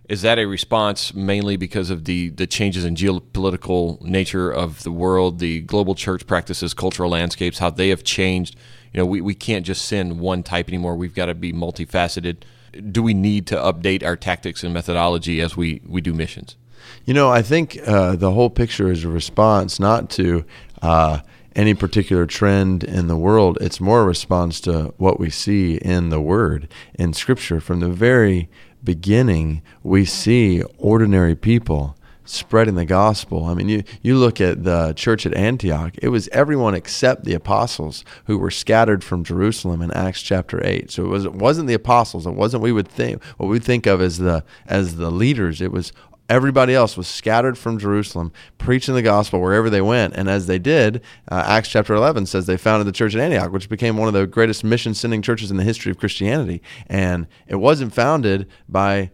[0.08, 4.90] Is that a response mainly because of the, the changes in geopolitical nature of the
[4.90, 8.56] world, the global church practices, cultural landscapes, how they have changed
[8.92, 10.96] you know, we, we can't just send one type anymore.
[10.96, 12.42] We've got to be multifaceted.
[12.90, 16.56] Do we need to update our tactics and methodology as we, we do missions?
[17.04, 20.44] You know, I think uh, the whole picture is a response not to
[20.82, 21.20] uh,
[21.54, 23.58] any particular trend in the world.
[23.60, 27.60] It's more a response to what we see in the Word, in Scripture.
[27.60, 28.48] From the very
[28.82, 33.44] beginning, we see ordinary people spreading the gospel.
[33.44, 37.34] I mean, you, you look at the church at Antioch, it was everyone except the
[37.34, 40.90] apostles who were scattered from Jerusalem in Acts chapter 8.
[40.90, 43.86] So it, was, it wasn't the apostles, it wasn't we would think what we think
[43.86, 45.60] of as the as the leaders.
[45.60, 45.92] It was
[46.28, 50.14] everybody else was scattered from Jerusalem, preaching the gospel wherever they went.
[50.14, 53.52] And as they did, uh, Acts chapter 11 says they founded the church at Antioch,
[53.52, 56.62] which became one of the greatest mission sending churches in the history of Christianity.
[56.86, 59.10] And it wasn't founded by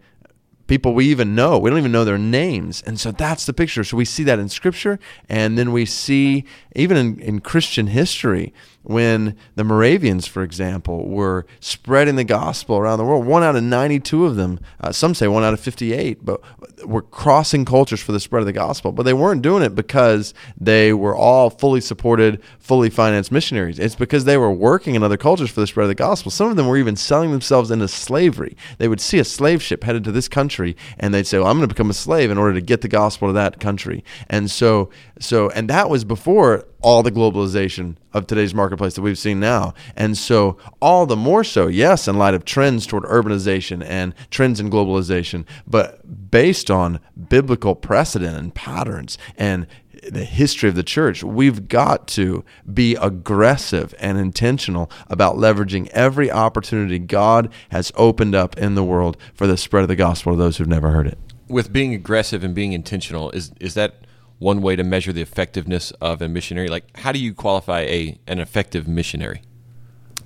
[0.68, 1.58] people we even know.
[1.58, 2.82] We don't even know their names.
[2.86, 3.82] And so that's the picture.
[3.82, 6.44] So we see that in Scripture, and then we see
[6.76, 12.98] even in, in Christian history when the Moravians, for example, were spreading the gospel around
[12.98, 13.26] the world.
[13.26, 16.40] One out of 92 of them, uh, some say one out of 58, but
[16.86, 18.92] were crossing cultures for the spread of the gospel.
[18.92, 23.78] But they weren't doing it because they were all fully supported, fully financed missionaries.
[23.78, 26.30] It's because they were working in other cultures for the spread of the gospel.
[26.30, 28.56] Some of them were even selling themselves into slavery.
[28.78, 31.58] They would see a slave ship headed to this country, and they'd say, well, I'm
[31.58, 34.04] going to become a slave in order to get the gospel to that country.
[34.28, 39.18] And so, so, and that was before all the globalization of today's marketplace that we've
[39.18, 39.74] seen now.
[39.96, 44.60] And so, all the more so, yes, in light of trends toward urbanization and trends
[44.60, 49.66] in globalization, but based on biblical precedent and patterns and
[50.08, 56.30] the history of the church, we've got to be aggressive and intentional about leveraging every
[56.30, 60.38] opportunity God has opened up in the world for the spread of the gospel to
[60.38, 61.18] those who've never heard it.
[61.48, 63.94] With being aggressive and being intentional, is is that
[64.38, 66.68] one way to measure the effectiveness of a missionary?
[66.68, 69.42] Like, how do you qualify a an effective missionary?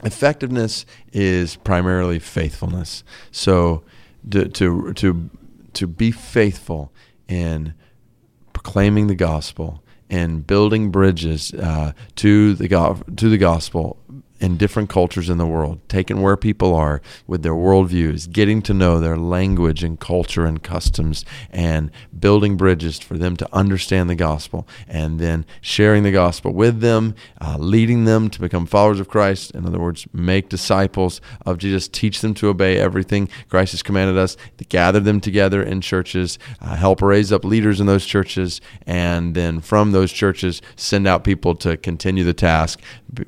[0.05, 3.05] Effectiveness is primarily faithfulness.
[3.31, 3.85] So,
[4.31, 5.31] to to to,
[5.75, 6.93] to be faithful
[7.29, 7.75] in
[8.53, 14.02] proclaiming the gospel and building bridges uh, to the go- to the gospel
[14.43, 18.75] in different cultures in the world, taking where people are with their worldviews, getting to
[18.75, 24.17] know their language and culture and customs, and building bridges for them to understand the
[24.17, 29.09] gospel, and then sharing the gospel with them, uh, leading them to become followers of
[29.09, 29.53] Christ.
[29.53, 34.19] In other words, make disciples of Jesus, teach them to obey everything Christ has commanded
[34.19, 38.61] us, to gather them together in churches, uh, help raise up leaders in those churches,
[38.89, 42.81] and then from those churches, send out people to continue the task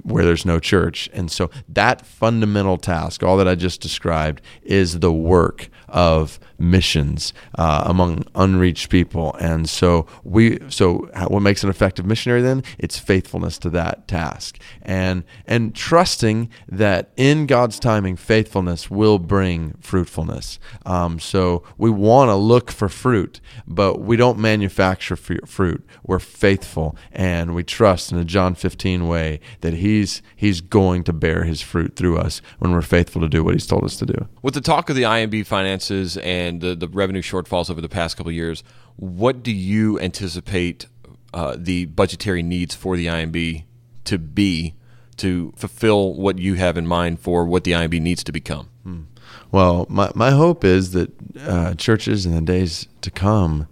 [0.02, 5.00] where there's no church and so that fundamental task, all that I just described, is
[5.00, 9.34] the work of missions uh, among unreached people.
[9.40, 12.62] And so we, so what makes an effective missionary then?
[12.78, 19.74] It's faithfulness to that task, and and trusting that in God's timing, faithfulness will bring
[19.80, 20.58] fruitfulness.
[20.84, 25.86] Um, so we want to look for fruit, but we don't manufacture fruit.
[26.02, 31.12] We're faithful, and we trust in a John 15 way that He's He's going to
[31.12, 34.06] bear His fruit through us when we're faithful to do what He's told us to
[34.06, 34.28] do.
[34.42, 35.46] With the talk of the IMB
[35.84, 38.62] finances and the, the revenue shortfalls over the past couple years,
[38.96, 40.86] what do you anticipate
[41.32, 43.64] uh, the budgetary needs for the IMB
[44.04, 44.74] to be
[45.16, 48.68] to fulfill what you have in mind for what the IMB needs to become?
[48.82, 49.02] Hmm.
[49.50, 53.66] Well, my, my hope is that uh, churches in the days to come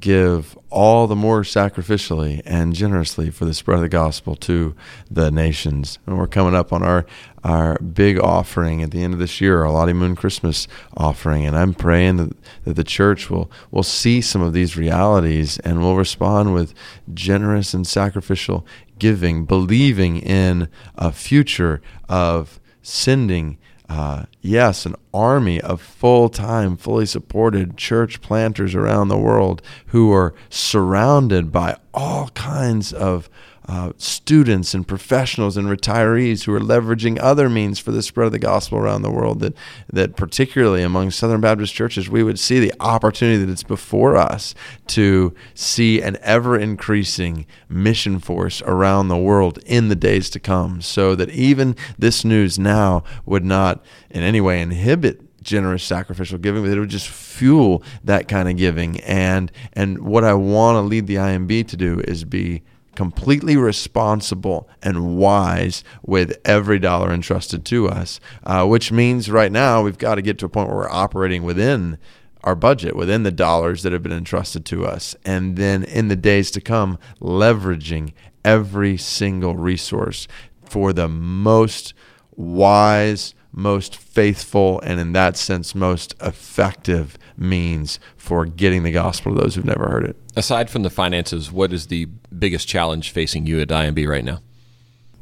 [0.00, 4.74] give all the more sacrificially and generously for the spread of the gospel to
[5.10, 5.98] the nations.
[6.06, 7.06] And we're coming up on our
[7.44, 11.56] our big offering at the end of this year, our Lottie Moon Christmas offering, and
[11.56, 15.96] I'm praying that, that the church will will see some of these realities and will
[15.96, 16.74] respond with
[17.14, 18.66] generous and sacrificial
[18.98, 27.06] giving, believing in a future of sending uh, yes, an army of full time, fully
[27.06, 33.30] supported church planters around the world who are surrounded by all kinds of
[33.68, 38.32] uh, students and professionals and retirees who are leveraging other means for the spread of
[38.32, 39.40] the gospel around the world.
[39.40, 39.54] That,
[39.92, 44.54] that particularly among Southern Baptist churches, we would see the opportunity that it's before us
[44.88, 50.80] to see an ever increasing mission force around the world in the days to come,
[50.80, 56.62] so that even this news now would not in any way inhibit generous sacrificial giving,
[56.62, 58.98] but it would just fuel that kind of giving.
[59.00, 62.62] And and what I want to lead the IMB to do is be
[62.98, 69.80] completely responsible and wise with every dollar entrusted to us, uh, which means right now
[69.80, 71.96] we've got to get to a point where we're operating within
[72.42, 75.14] our budget, within the dollars that have been entrusted to us.
[75.24, 80.26] And then in the days to come, leveraging every single resource
[80.64, 81.94] for the most
[82.34, 89.40] wise, most faithful, and in that sense, most effective means for getting the gospel to
[89.40, 90.16] those who've never heard it.
[90.34, 94.40] Aside from the finances, what is the biggest challenge facing you at IMB right now?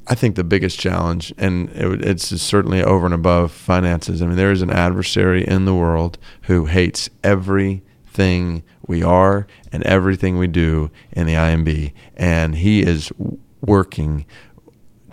[0.09, 4.23] I think the biggest challenge, and it, it's certainly over and above finances.
[4.23, 9.83] I mean, there is an adversary in the world who hates everything we are and
[9.83, 13.11] everything we do in the IMB, and he is
[13.61, 14.27] working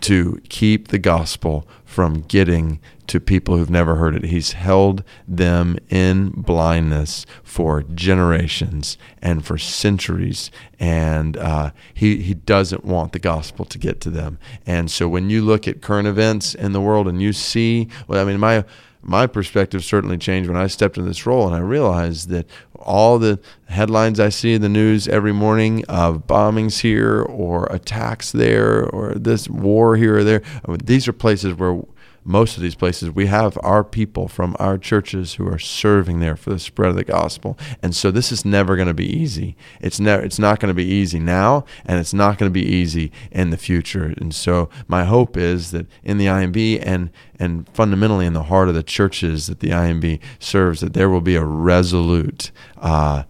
[0.02, 4.24] to keep the gospel from getting to people who've never heard it.
[4.24, 12.84] He's held them in blindness for generations and for centuries, and uh, he he doesn't
[12.84, 14.40] want the gospel to get to them.
[14.66, 18.20] And so, when you look at current events in the world and you see, well,
[18.20, 18.66] I mean, my
[19.04, 23.20] my perspective certainly changed when I stepped in this role and I realized that all
[23.20, 28.86] the headlines I see in the news every morning of bombings here or attacks there
[28.90, 30.42] or this war here or there,
[30.84, 31.82] these are places where
[32.24, 36.36] most of these places, we have our people from our churches who are serving there
[36.36, 37.58] for the spread of the gospel.
[37.82, 39.56] And so this is never going to be easy.
[39.82, 42.66] It's never it's not going to be easy now and it's not going to be
[42.66, 44.14] easy in the future.
[44.18, 47.10] And so my hope is that in the IMB and
[47.40, 51.22] and fundamentally in the heart of the churches that the IMB serves that there will
[51.22, 53.24] be a resolute uh,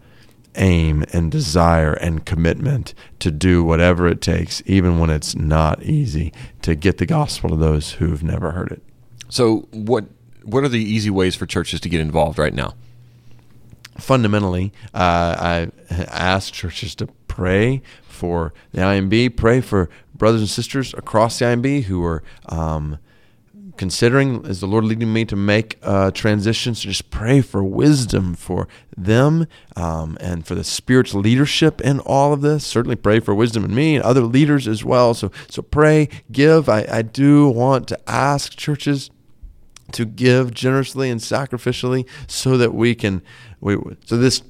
[0.56, 6.34] aim and desire and commitment to do whatever it takes, even when it's not easy,
[6.62, 8.84] to get the gospel to those who've never heard it.
[9.30, 10.06] So, what
[10.44, 12.74] what are the easy ways for churches to get involved right now?
[13.98, 15.72] Fundamentally, uh, I
[16.10, 19.36] ask churches to pray for the IMB.
[19.38, 22.99] Pray for brothers and sisters across the IMB who are um,
[23.78, 26.82] considering, is the Lord leading me to make uh, transitions?
[26.82, 32.34] So just pray for wisdom for them um, and for the Spirit's leadership in all
[32.34, 32.65] of this.
[32.65, 35.13] Certainly pray for wisdom in me and other leaders as well.
[35.13, 36.69] So, so pray, give.
[36.69, 39.09] I, I do want to ask churches
[39.91, 43.21] to give generously and sacrificially so that we can,
[43.59, 44.41] we, so this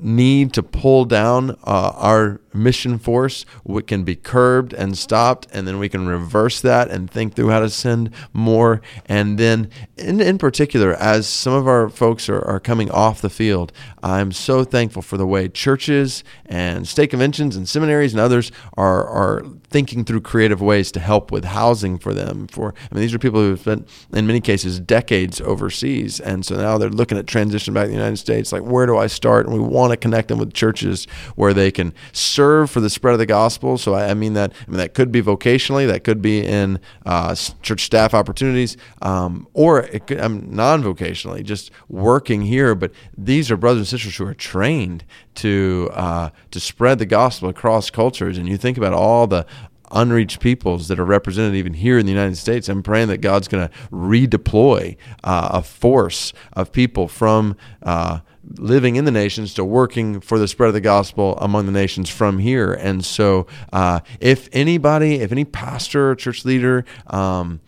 [0.00, 5.66] need to pull down uh, our mission force we can be curbed and stopped and
[5.66, 8.80] then we can reverse that and think through how to send more.
[9.06, 13.30] And then in, in particular as some of our folks are, are coming off the
[13.30, 13.72] field
[14.02, 19.06] i'm so thankful for the way churches and state conventions and seminaries and others are,
[19.06, 22.46] are thinking through creative ways to help with housing for them.
[22.46, 26.44] For i mean these are people who have spent in many cases decades overseas and
[26.44, 29.06] so now they're looking at transition back to the united states like where do i
[29.06, 29.46] start?
[29.46, 33.12] And we want to connect them with churches where they can serve for the spread
[33.12, 33.78] of the gospel.
[33.78, 36.80] So i, I mean that i mean that could be vocationally that could be in
[37.06, 42.74] uh, church staff opportunities um, or could non-vocationally just working here.
[42.74, 45.04] But these are brothers and sisters who are trained
[45.36, 48.38] to uh, to spread the gospel across cultures.
[48.38, 49.46] And you think about all the
[49.90, 52.68] unreached peoples that are represented even here in the United States.
[52.68, 58.20] I'm praying that God's going to redeploy uh, a force of people from uh,
[58.56, 62.08] living in the nations to working for the spread of the gospel among the nations
[62.08, 62.72] from here.
[62.72, 67.60] And so, uh, if anybody, if any pastor or church leader, um,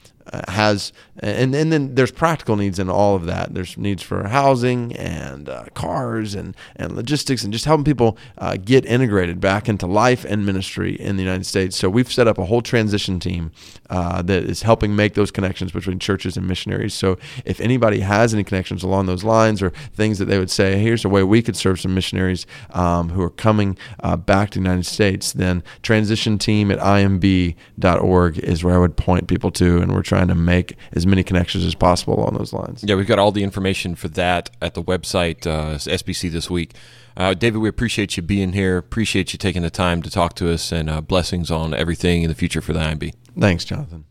[0.49, 3.55] has and and then there's practical needs in all of that.
[3.55, 8.57] There's needs for housing and uh, cars and and logistics and just helping people uh,
[8.57, 11.77] get integrated back into life and ministry in the United States.
[11.77, 13.53] So we've set up a whole transition team
[13.91, 16.95] uh, that is helping make those connections between churches and missionaries.
[16.95, 20.79] So if anybody has any connections along those lines or things that they would say,
[20.79, 24.59] here's a way we could serve some missionaries um, who are coming uh, back to
[24.59, 29.79] the United States, then transition team at imb.org is where I would point people to,
[29.79, 32.83] and we're trying to make as many connections as possible along those lines.
[32.83, 36.75] Yeah, we've got all the information for that at the website, uh, SBC this week.
[37.17, 38.79] Uh, David, we appreciate you being here.
[38.79, 42.29] Appreciate you taking the time to talk to us, and uh, blessings on everything in
[42.29, 43.15] the future for the IMB.
[43.39, 44.05] Thanks, Jonathan.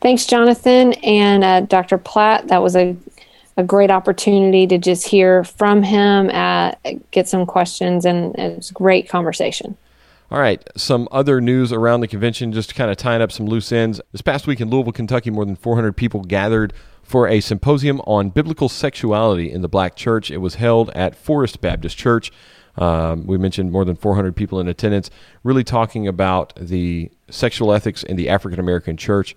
[0.00, 1.98] Thanks, Jonathan and uh, Dr.
[1.98, 2.48] Platt.
[2.48, 2.96] That was a
[3.56, 6.72] a great opportunity to just hear from him, uh,
[7.10, 9.76] get some questions, and it was a great conversation.
[10.34, 13.46] All right, some other news around the convention, just to kind of tying up some
[13.46, 14.00] loose ends.
[14.10, 16.72] This past week in Louisville, Kentucky, more than 400 people gathered
[17.04, 20.32] for a symposium on biblical sexuality in the black church.
[20.32, 22.32] It was held at Forest Baptist Church.
[22.76, 25.08] Um, we mentioned more than 400 people in attendance,
[25.44, 29.36] really talking about the sexual ethics in the African American church,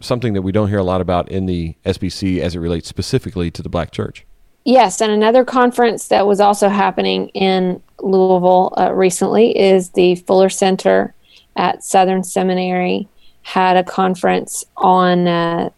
[0.00, 3.50] something that we don't hear a lot about in the SBC as it relates specifically
[3.50, 4.24] to the black church.
[4.66, 10.48] Yes, and another conference that was also happening in Louisville uh, recently is the Fuller
[10.48, 11.14] Center
[11.54, 13.06] at Southern Seminary
[13.42, 15.70] had a conference on uh,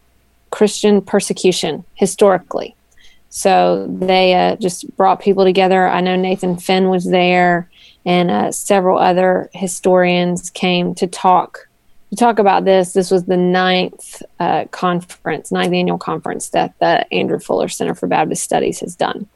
[0.49, 2.75] Christian persecution historically.
[3.29, 5.87] So they uh, just brought people together.
[5.87, 7.69] I know Nathan Finn was there,
[8.07, 11.68] and uh, several other historians came to talk
[12.09, 12.93] to talk about this.
[12.93, 18.07] This was the ninth uh, conference, ninth annual conference that the Andrew Fuller Center for
[18.07, 19.27] Baptist Studies has done.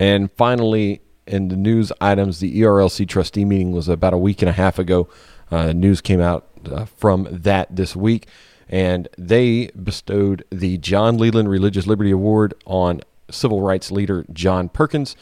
[0.00, 4.48] And finally, in the news items, the ERLC trustee meeting was about a week and
[4.48, 5.08] a half ago.
[5.50, 8.26] Uh, news came out uh, from that this week,
[8.68, 13.00] and they bestowed the John Leland Religious Liberty Award on
[13.30, 15.16] civil rights leader John Perkins.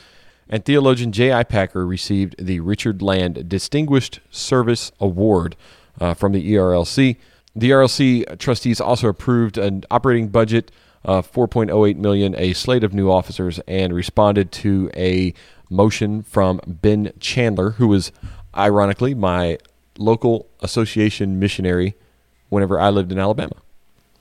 [0.48, 1.42] And theologian J.I.
[1.42, 5.56] Packer received the Richard Land Distinguished Service Award
[6.00, 7.16] uh, from the ERLC.
[7.54, 10.70] The ERLC trustees also approved an operating budget
[11.04, 15.32] of 4.08 million, a slate of new officers, and responded to a
[15.70, 18.12] motion from Ben Chandler, who was
[18.56, 19.58] ironically my
[19.98, 21.94] local association missionary
[22.48, 23.54] whenever I lived in Alabama.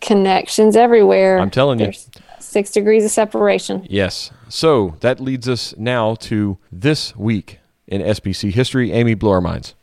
[0.02, 1.40] Connections everywhere.
[1.40, 1.86] I'm telling you.
[1.86, 2.10] There's
[2.40, 3.86] six degrees of separation.
[3.90, 4.32] Yes.
[4.50, 8.92] So that leads us now to this week in SBC history.
[8.92, 9.74] Amy, blow our minds.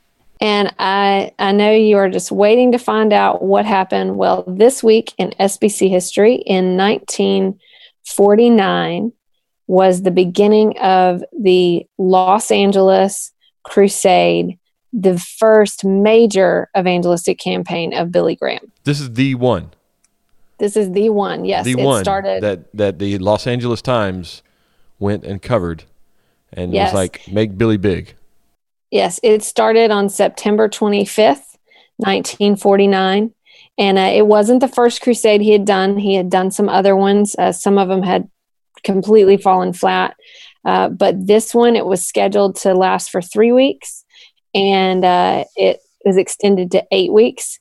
[0.43, 4.17] And I, I know you are just waiting to find out what happened.
[4.17, 9.13] Well, this week in SBC history in 1949
[9.69, 13.31] was the beginning of the Los Angeles
[13.63, 14.59] Crusade,
[14.93, 18.73] the first major evangelistic campaign of Billy Graham.
[18.83, 19.71] This is the one.
[20.59, 21.45] This is the one.
[21.45, 24.43] Yes, the it one started that that the Los Angeles Times
[24.99, 25.85] went and covered,
[26.53, 26.89] and Yes.
[26.89, 28.17] was like, "Make Billy big."
[28.93, 31.57] Yes, it started on September 25th,
[31.97, 33.33] 1949.
[33.79, 35.97] And uh, it wasn't the first crusade he had done.
[35.97, 37.35] He had done some other ones.
[37.39, 38.29] Uh, some of them had
[38.85, 40.15] completely fallen flat.
[40.67, 44.05] Uh, but this one, it was scheduled to last for three weeks.
[44.55, 47.59] and uh, it was extended to eight weeks.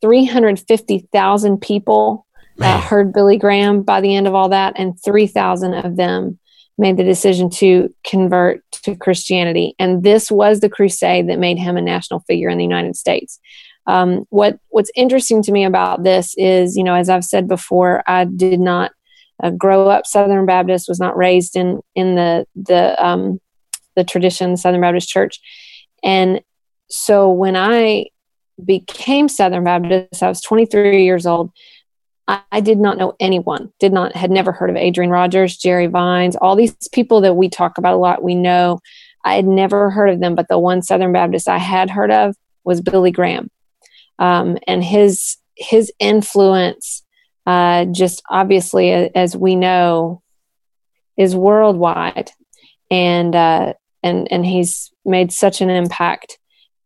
[0.00, 2.24] 350,000 people
[2.60, 6.38] uh, heard Billy Graham by the end of all that, and 3,000 of them
[6.78, 9.74] made the decision to convert to Christianity.
[9.78, 13.40] And this was the crusade that made him a national figure in the United States.
[13.86, 18.02] Um, what What's interesting to me about this is, you know, as I've said before,
[18.06, 18.92] I did not
[19.42, 23.40] uh, grow up Southern Baptist, was not raised in in the the um,
[23.96, 25.40] the tradition Southern Baptist Church,
[26.04, 26.42] and
[26.90, 28.06] so when I
[28.64, 31.50] became Southern Baptist, I was 23 years old.
[32.28, 35.86] I, I did not know anyone, did not, had never heard of Adrian Rogers, Jerry
[35.86, 38.80] Vines, all these people that we talk about a lot, we know.
[39.24, 42.36] I had never heard of them, but the one Southern Baptist I had heard of
[42.64, 43.50] was Billy Graham.
[44.18, 47.02] Um, and his his influence,
[47.46, 50.22] uh, just obviously, as we know,
[51.16, 52.30] is worldwide,
[52.90, 56.38] and uh, and and he's made such an impact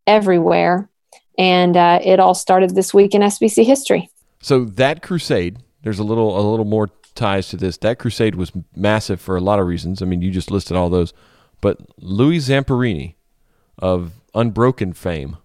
[0.07, 0.89] everywhere.
[1.37, 4.09] And uh, it all started this week in SBC history.
[4.43, 7.77] So that crusade, there's a little a little more ties to this.
[7.77, 10.01] That crusade was massive for a lot of reasons.
[10.01, 11.13] I mean, you just listed all those,
[11.61, 13.15] but Louis Zamperini
[13.79, 15.37] of Unbroken fame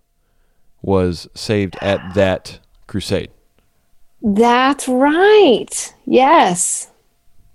[0.82, 3.30] was saved at that crusade.
[4.20, 5.94] That's right.
[6.04, 6.90] Yes.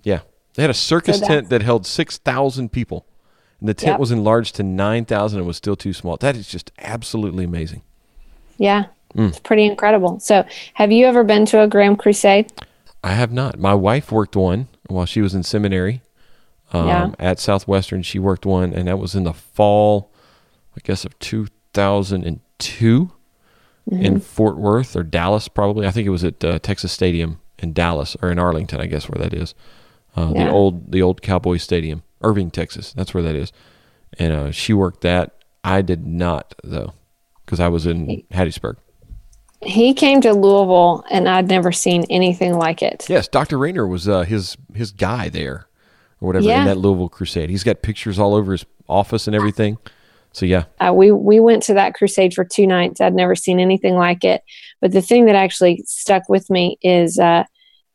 [0.04, 0.22] Yeah.
[0.54, 3.06] They had a circus So tent that held 6,000 people.
[3.60, 4.00] And the tent Yep.
[4.00, 6.16] was enlarged to 9,000 and was still too small.
[6.18, 7.82] That is just absolutely amazing.
[8.58, 8.86] Yeah.
[9.16, 9.30] Mm.
[9.30, 10.20] It's pretty incredible.
[10.20, 12.52] So, have you ever been to a Graham Crusade?
[13.04, 13.60] I have not.
[13.60, 16.02] My wife worked one while she was in seminary
[16.72, 17.12] um, Yeah.
[17.20, 18.02] at Southwestern.
[18.04, 20.12] She worked one, and that was in the fall,
[20.76, 23.12] I guess, of 2002
[23.92, 24.02] Mm-hmm.
[24.06, 25.86] in Fort Worth or Dallas, probably.
[25.86, 29.10] I think it was at uh, Texas Stadium in Dallas or in Arlington, I guess,
[29.10, 29.54] where that is.
[30.16, 30.46] Uh, Yeah.
[30.46, 32.94] The old the old Cowboy Stadium, Irving, Texas.
[32.94, 33.52] That's where that is.
[34.18, 35.36] And uh, she worked that.
[35.66, 36.94] I did not though,
[37.46, 38.78] because I was in Hattiesburg.
[39.66, 43.06] He came to Louisville, and I'd never seen anything like it.
[43.10, 43.58] Yes, Dr.
[43.58, 45.68] Rainer was uh, his his guy there,
[46.22, 46.62] or whatever Yeah.
[46.62, 47.50] in that Louisville crusade.
[47.50, 49.78] He's got pictures all over his office and everything.
[50.32, 53.00] So yeah, Uh, we we went to that crusade for two nights.
[53.00, 54.42] I'd never seen anything like it.
[54.82, 57.44] But the thing that actually stuck with me is uh,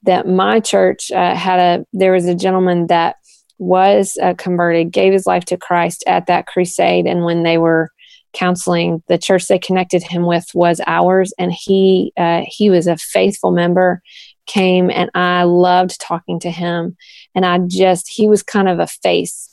[0.05, 3.16] that my church uh, had a there was a gentleman that
[3.59, 7.91] was uh, converted, gave his life to Christ at that crusade, and when they were
[8.33, 12.97] counseling, the church they connected him with was ours, and he uh, he was a
[12.97, 14.03] faithful member.
[14.47, 16.97] Came and I loved talking to him,
[17.35, 19.45] and I just he was kind of a face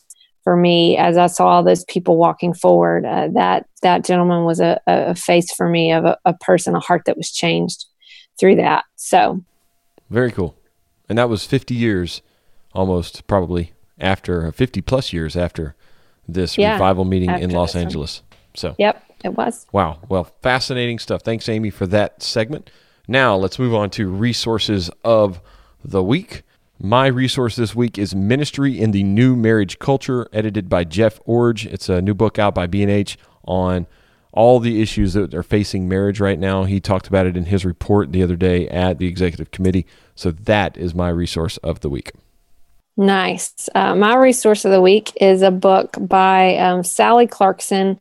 [0.44, 3.06] for me as I saw all those people walking forward.
[3.06, 6.80] Uh, that that gentleman was a, a face for me of a, a person, a
[6.80, 7.86] heart that was changed
[8.40, 8.86] through that.
[8.96, 9.44] So
[10.10, 10.56] very cool.
[11.10, 12.22] And that was 50 years,
[12.74, 15.76] almost probably after 50 plus years after
[16.28, 18.22] this Yeah, revival meeting in Los Angeles.
[18.22, 18.35] one.
[18.56, 19.66] So yep, it was.
[19.72, 20.00] Wow.
[20.10, 21.22] Well, fascinating stuff.
[21.22, 22.70] Thanks, Amy, for that segment.
[23.08, 25.42] Now, let's move on to resources of
[25.84, 26.44] the week.
[26.80, 31.66] My resource this week is Ministry in the New Marriage Culture, edited by Jeff Iorg.
[31.66, 33.88] It's a new book out by B&H on
[34.34, 36.66] all the issues that are facing marriage right now.
[36.66, 39.86] He talked about it in his report the other day at the executive committee.
[40.16, 42.12] So that is my resource of the week.
[42.98, 43.70] Nice.
[43.76, 48.00] Uh, my resource of the week is a book by um, Sally Clarkson,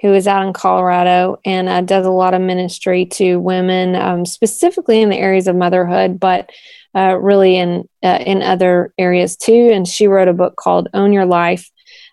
[0.00, 4.26] who is out in Colorado and uh, does a lot of ministry to women, um,
[4.26, 6.50] specifically in the areas of motherhood, but
[6.94, 9.70] uh, really in uh, in other areas too.
[9.72, 11.70] And she wrote a book called Own Your Life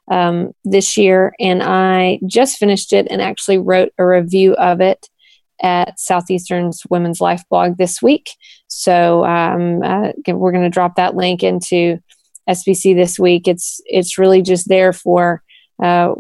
[0.10, 5.08] um, this year, and I just finished it and actually wrote a review of it
[5.62, 8.32] at Southeastern's Women's Life blog this week.
[8.68, 12.00] So um, uh, we're going to drop that link into
[12.50, 13.48] SBC this week.
[13.48, 15.44] It's it's really just there for
[15.82, 16.16] uh,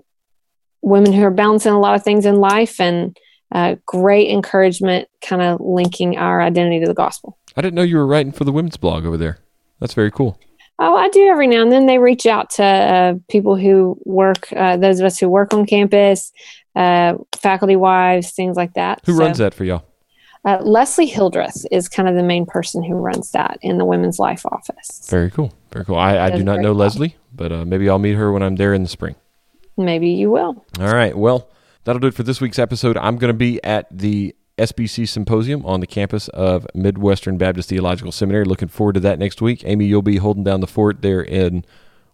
[0.82, 3.18] women who are balancing a lot of things in life and
[3.54, 7.38] uh, great encouragement, kind of linking our identity to the gospel.
[7.56, 9.40] I didn't know you were writing for the women's blog over there.
[9.80, 10.40] That's very cool.
[10.80, 11.86] Oh, I do every now and then.
[11.86, 15.66] They reach out to uh, people who work, uh, those of us who work on
[15.66, 16.32] campus,
[16.76, 19.02] uh, faculty wives, things like that.
[19.06, 19.84] Who So, runs that for y'all?
[20.44, 24.18] Uh, Leslie Hildreth is kind of the main person who runs that in the Women's
[24.18, 25.08] Life office.
[25.08, 25.54] Very cool.
[25.72, 25.98] Very cool.
[25.98, 26.80] I, I do not know well.
[26.80, 29.16] Leslie, but uh, maybe I'll meet her when I'm there in the spring.
[29.86, 30.66] Maybe you will.
[30.80, 31.18] All right.
[31.18, 31.50] Well,
[31.84, 32.98] that'll do it for this week's episode.
[32.98, 38.12] I'm going to be at the SBC Symposium on the campus of Midwestern Baptist Theological
[38.12, 38.46] Seminary.
[38.46, 39.64] Looking forward to that next week.
[39.66, 41.66] Amy, you'll be holding down the fort there in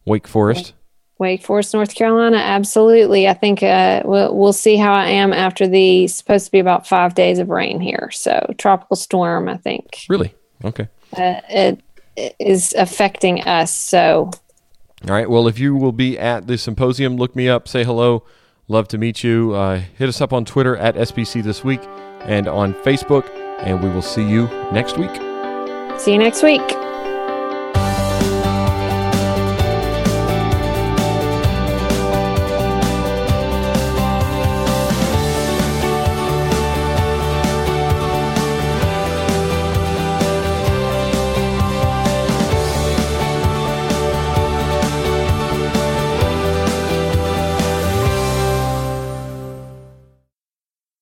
[0.05, 0.74] Wake Forest.
[1.20, 2.38] Wake Forest, North Carolina.
[2.38, 3.28] Absolutely.
[3.28, 6.88] I think uh, we'll, we'll see how I am after the supposed to be about
[6.88, 8.09] five days of rain here.
[8.11, 10.34] So, tropical storm, I think, Really?
[10.63, 10.88] Okay.
[11.18, 11.82] uh, it,
[12.15, 13.74] it is affecting us.
[13.74, 14.30] So,
[15.05, 15.29] All right.
[15.29, 18.23] Well, if you will be at the symposium, look me up, say hello,
[18.69, 19.53] Love to meet you.
[19.53, 21.81] Uh, hit us up on Twitter at SBC This Week
[22.21, 23.25] and on Facebook,
[23.59, 25.15] and we will see you next week.
[25.99, 26.96] See you next week.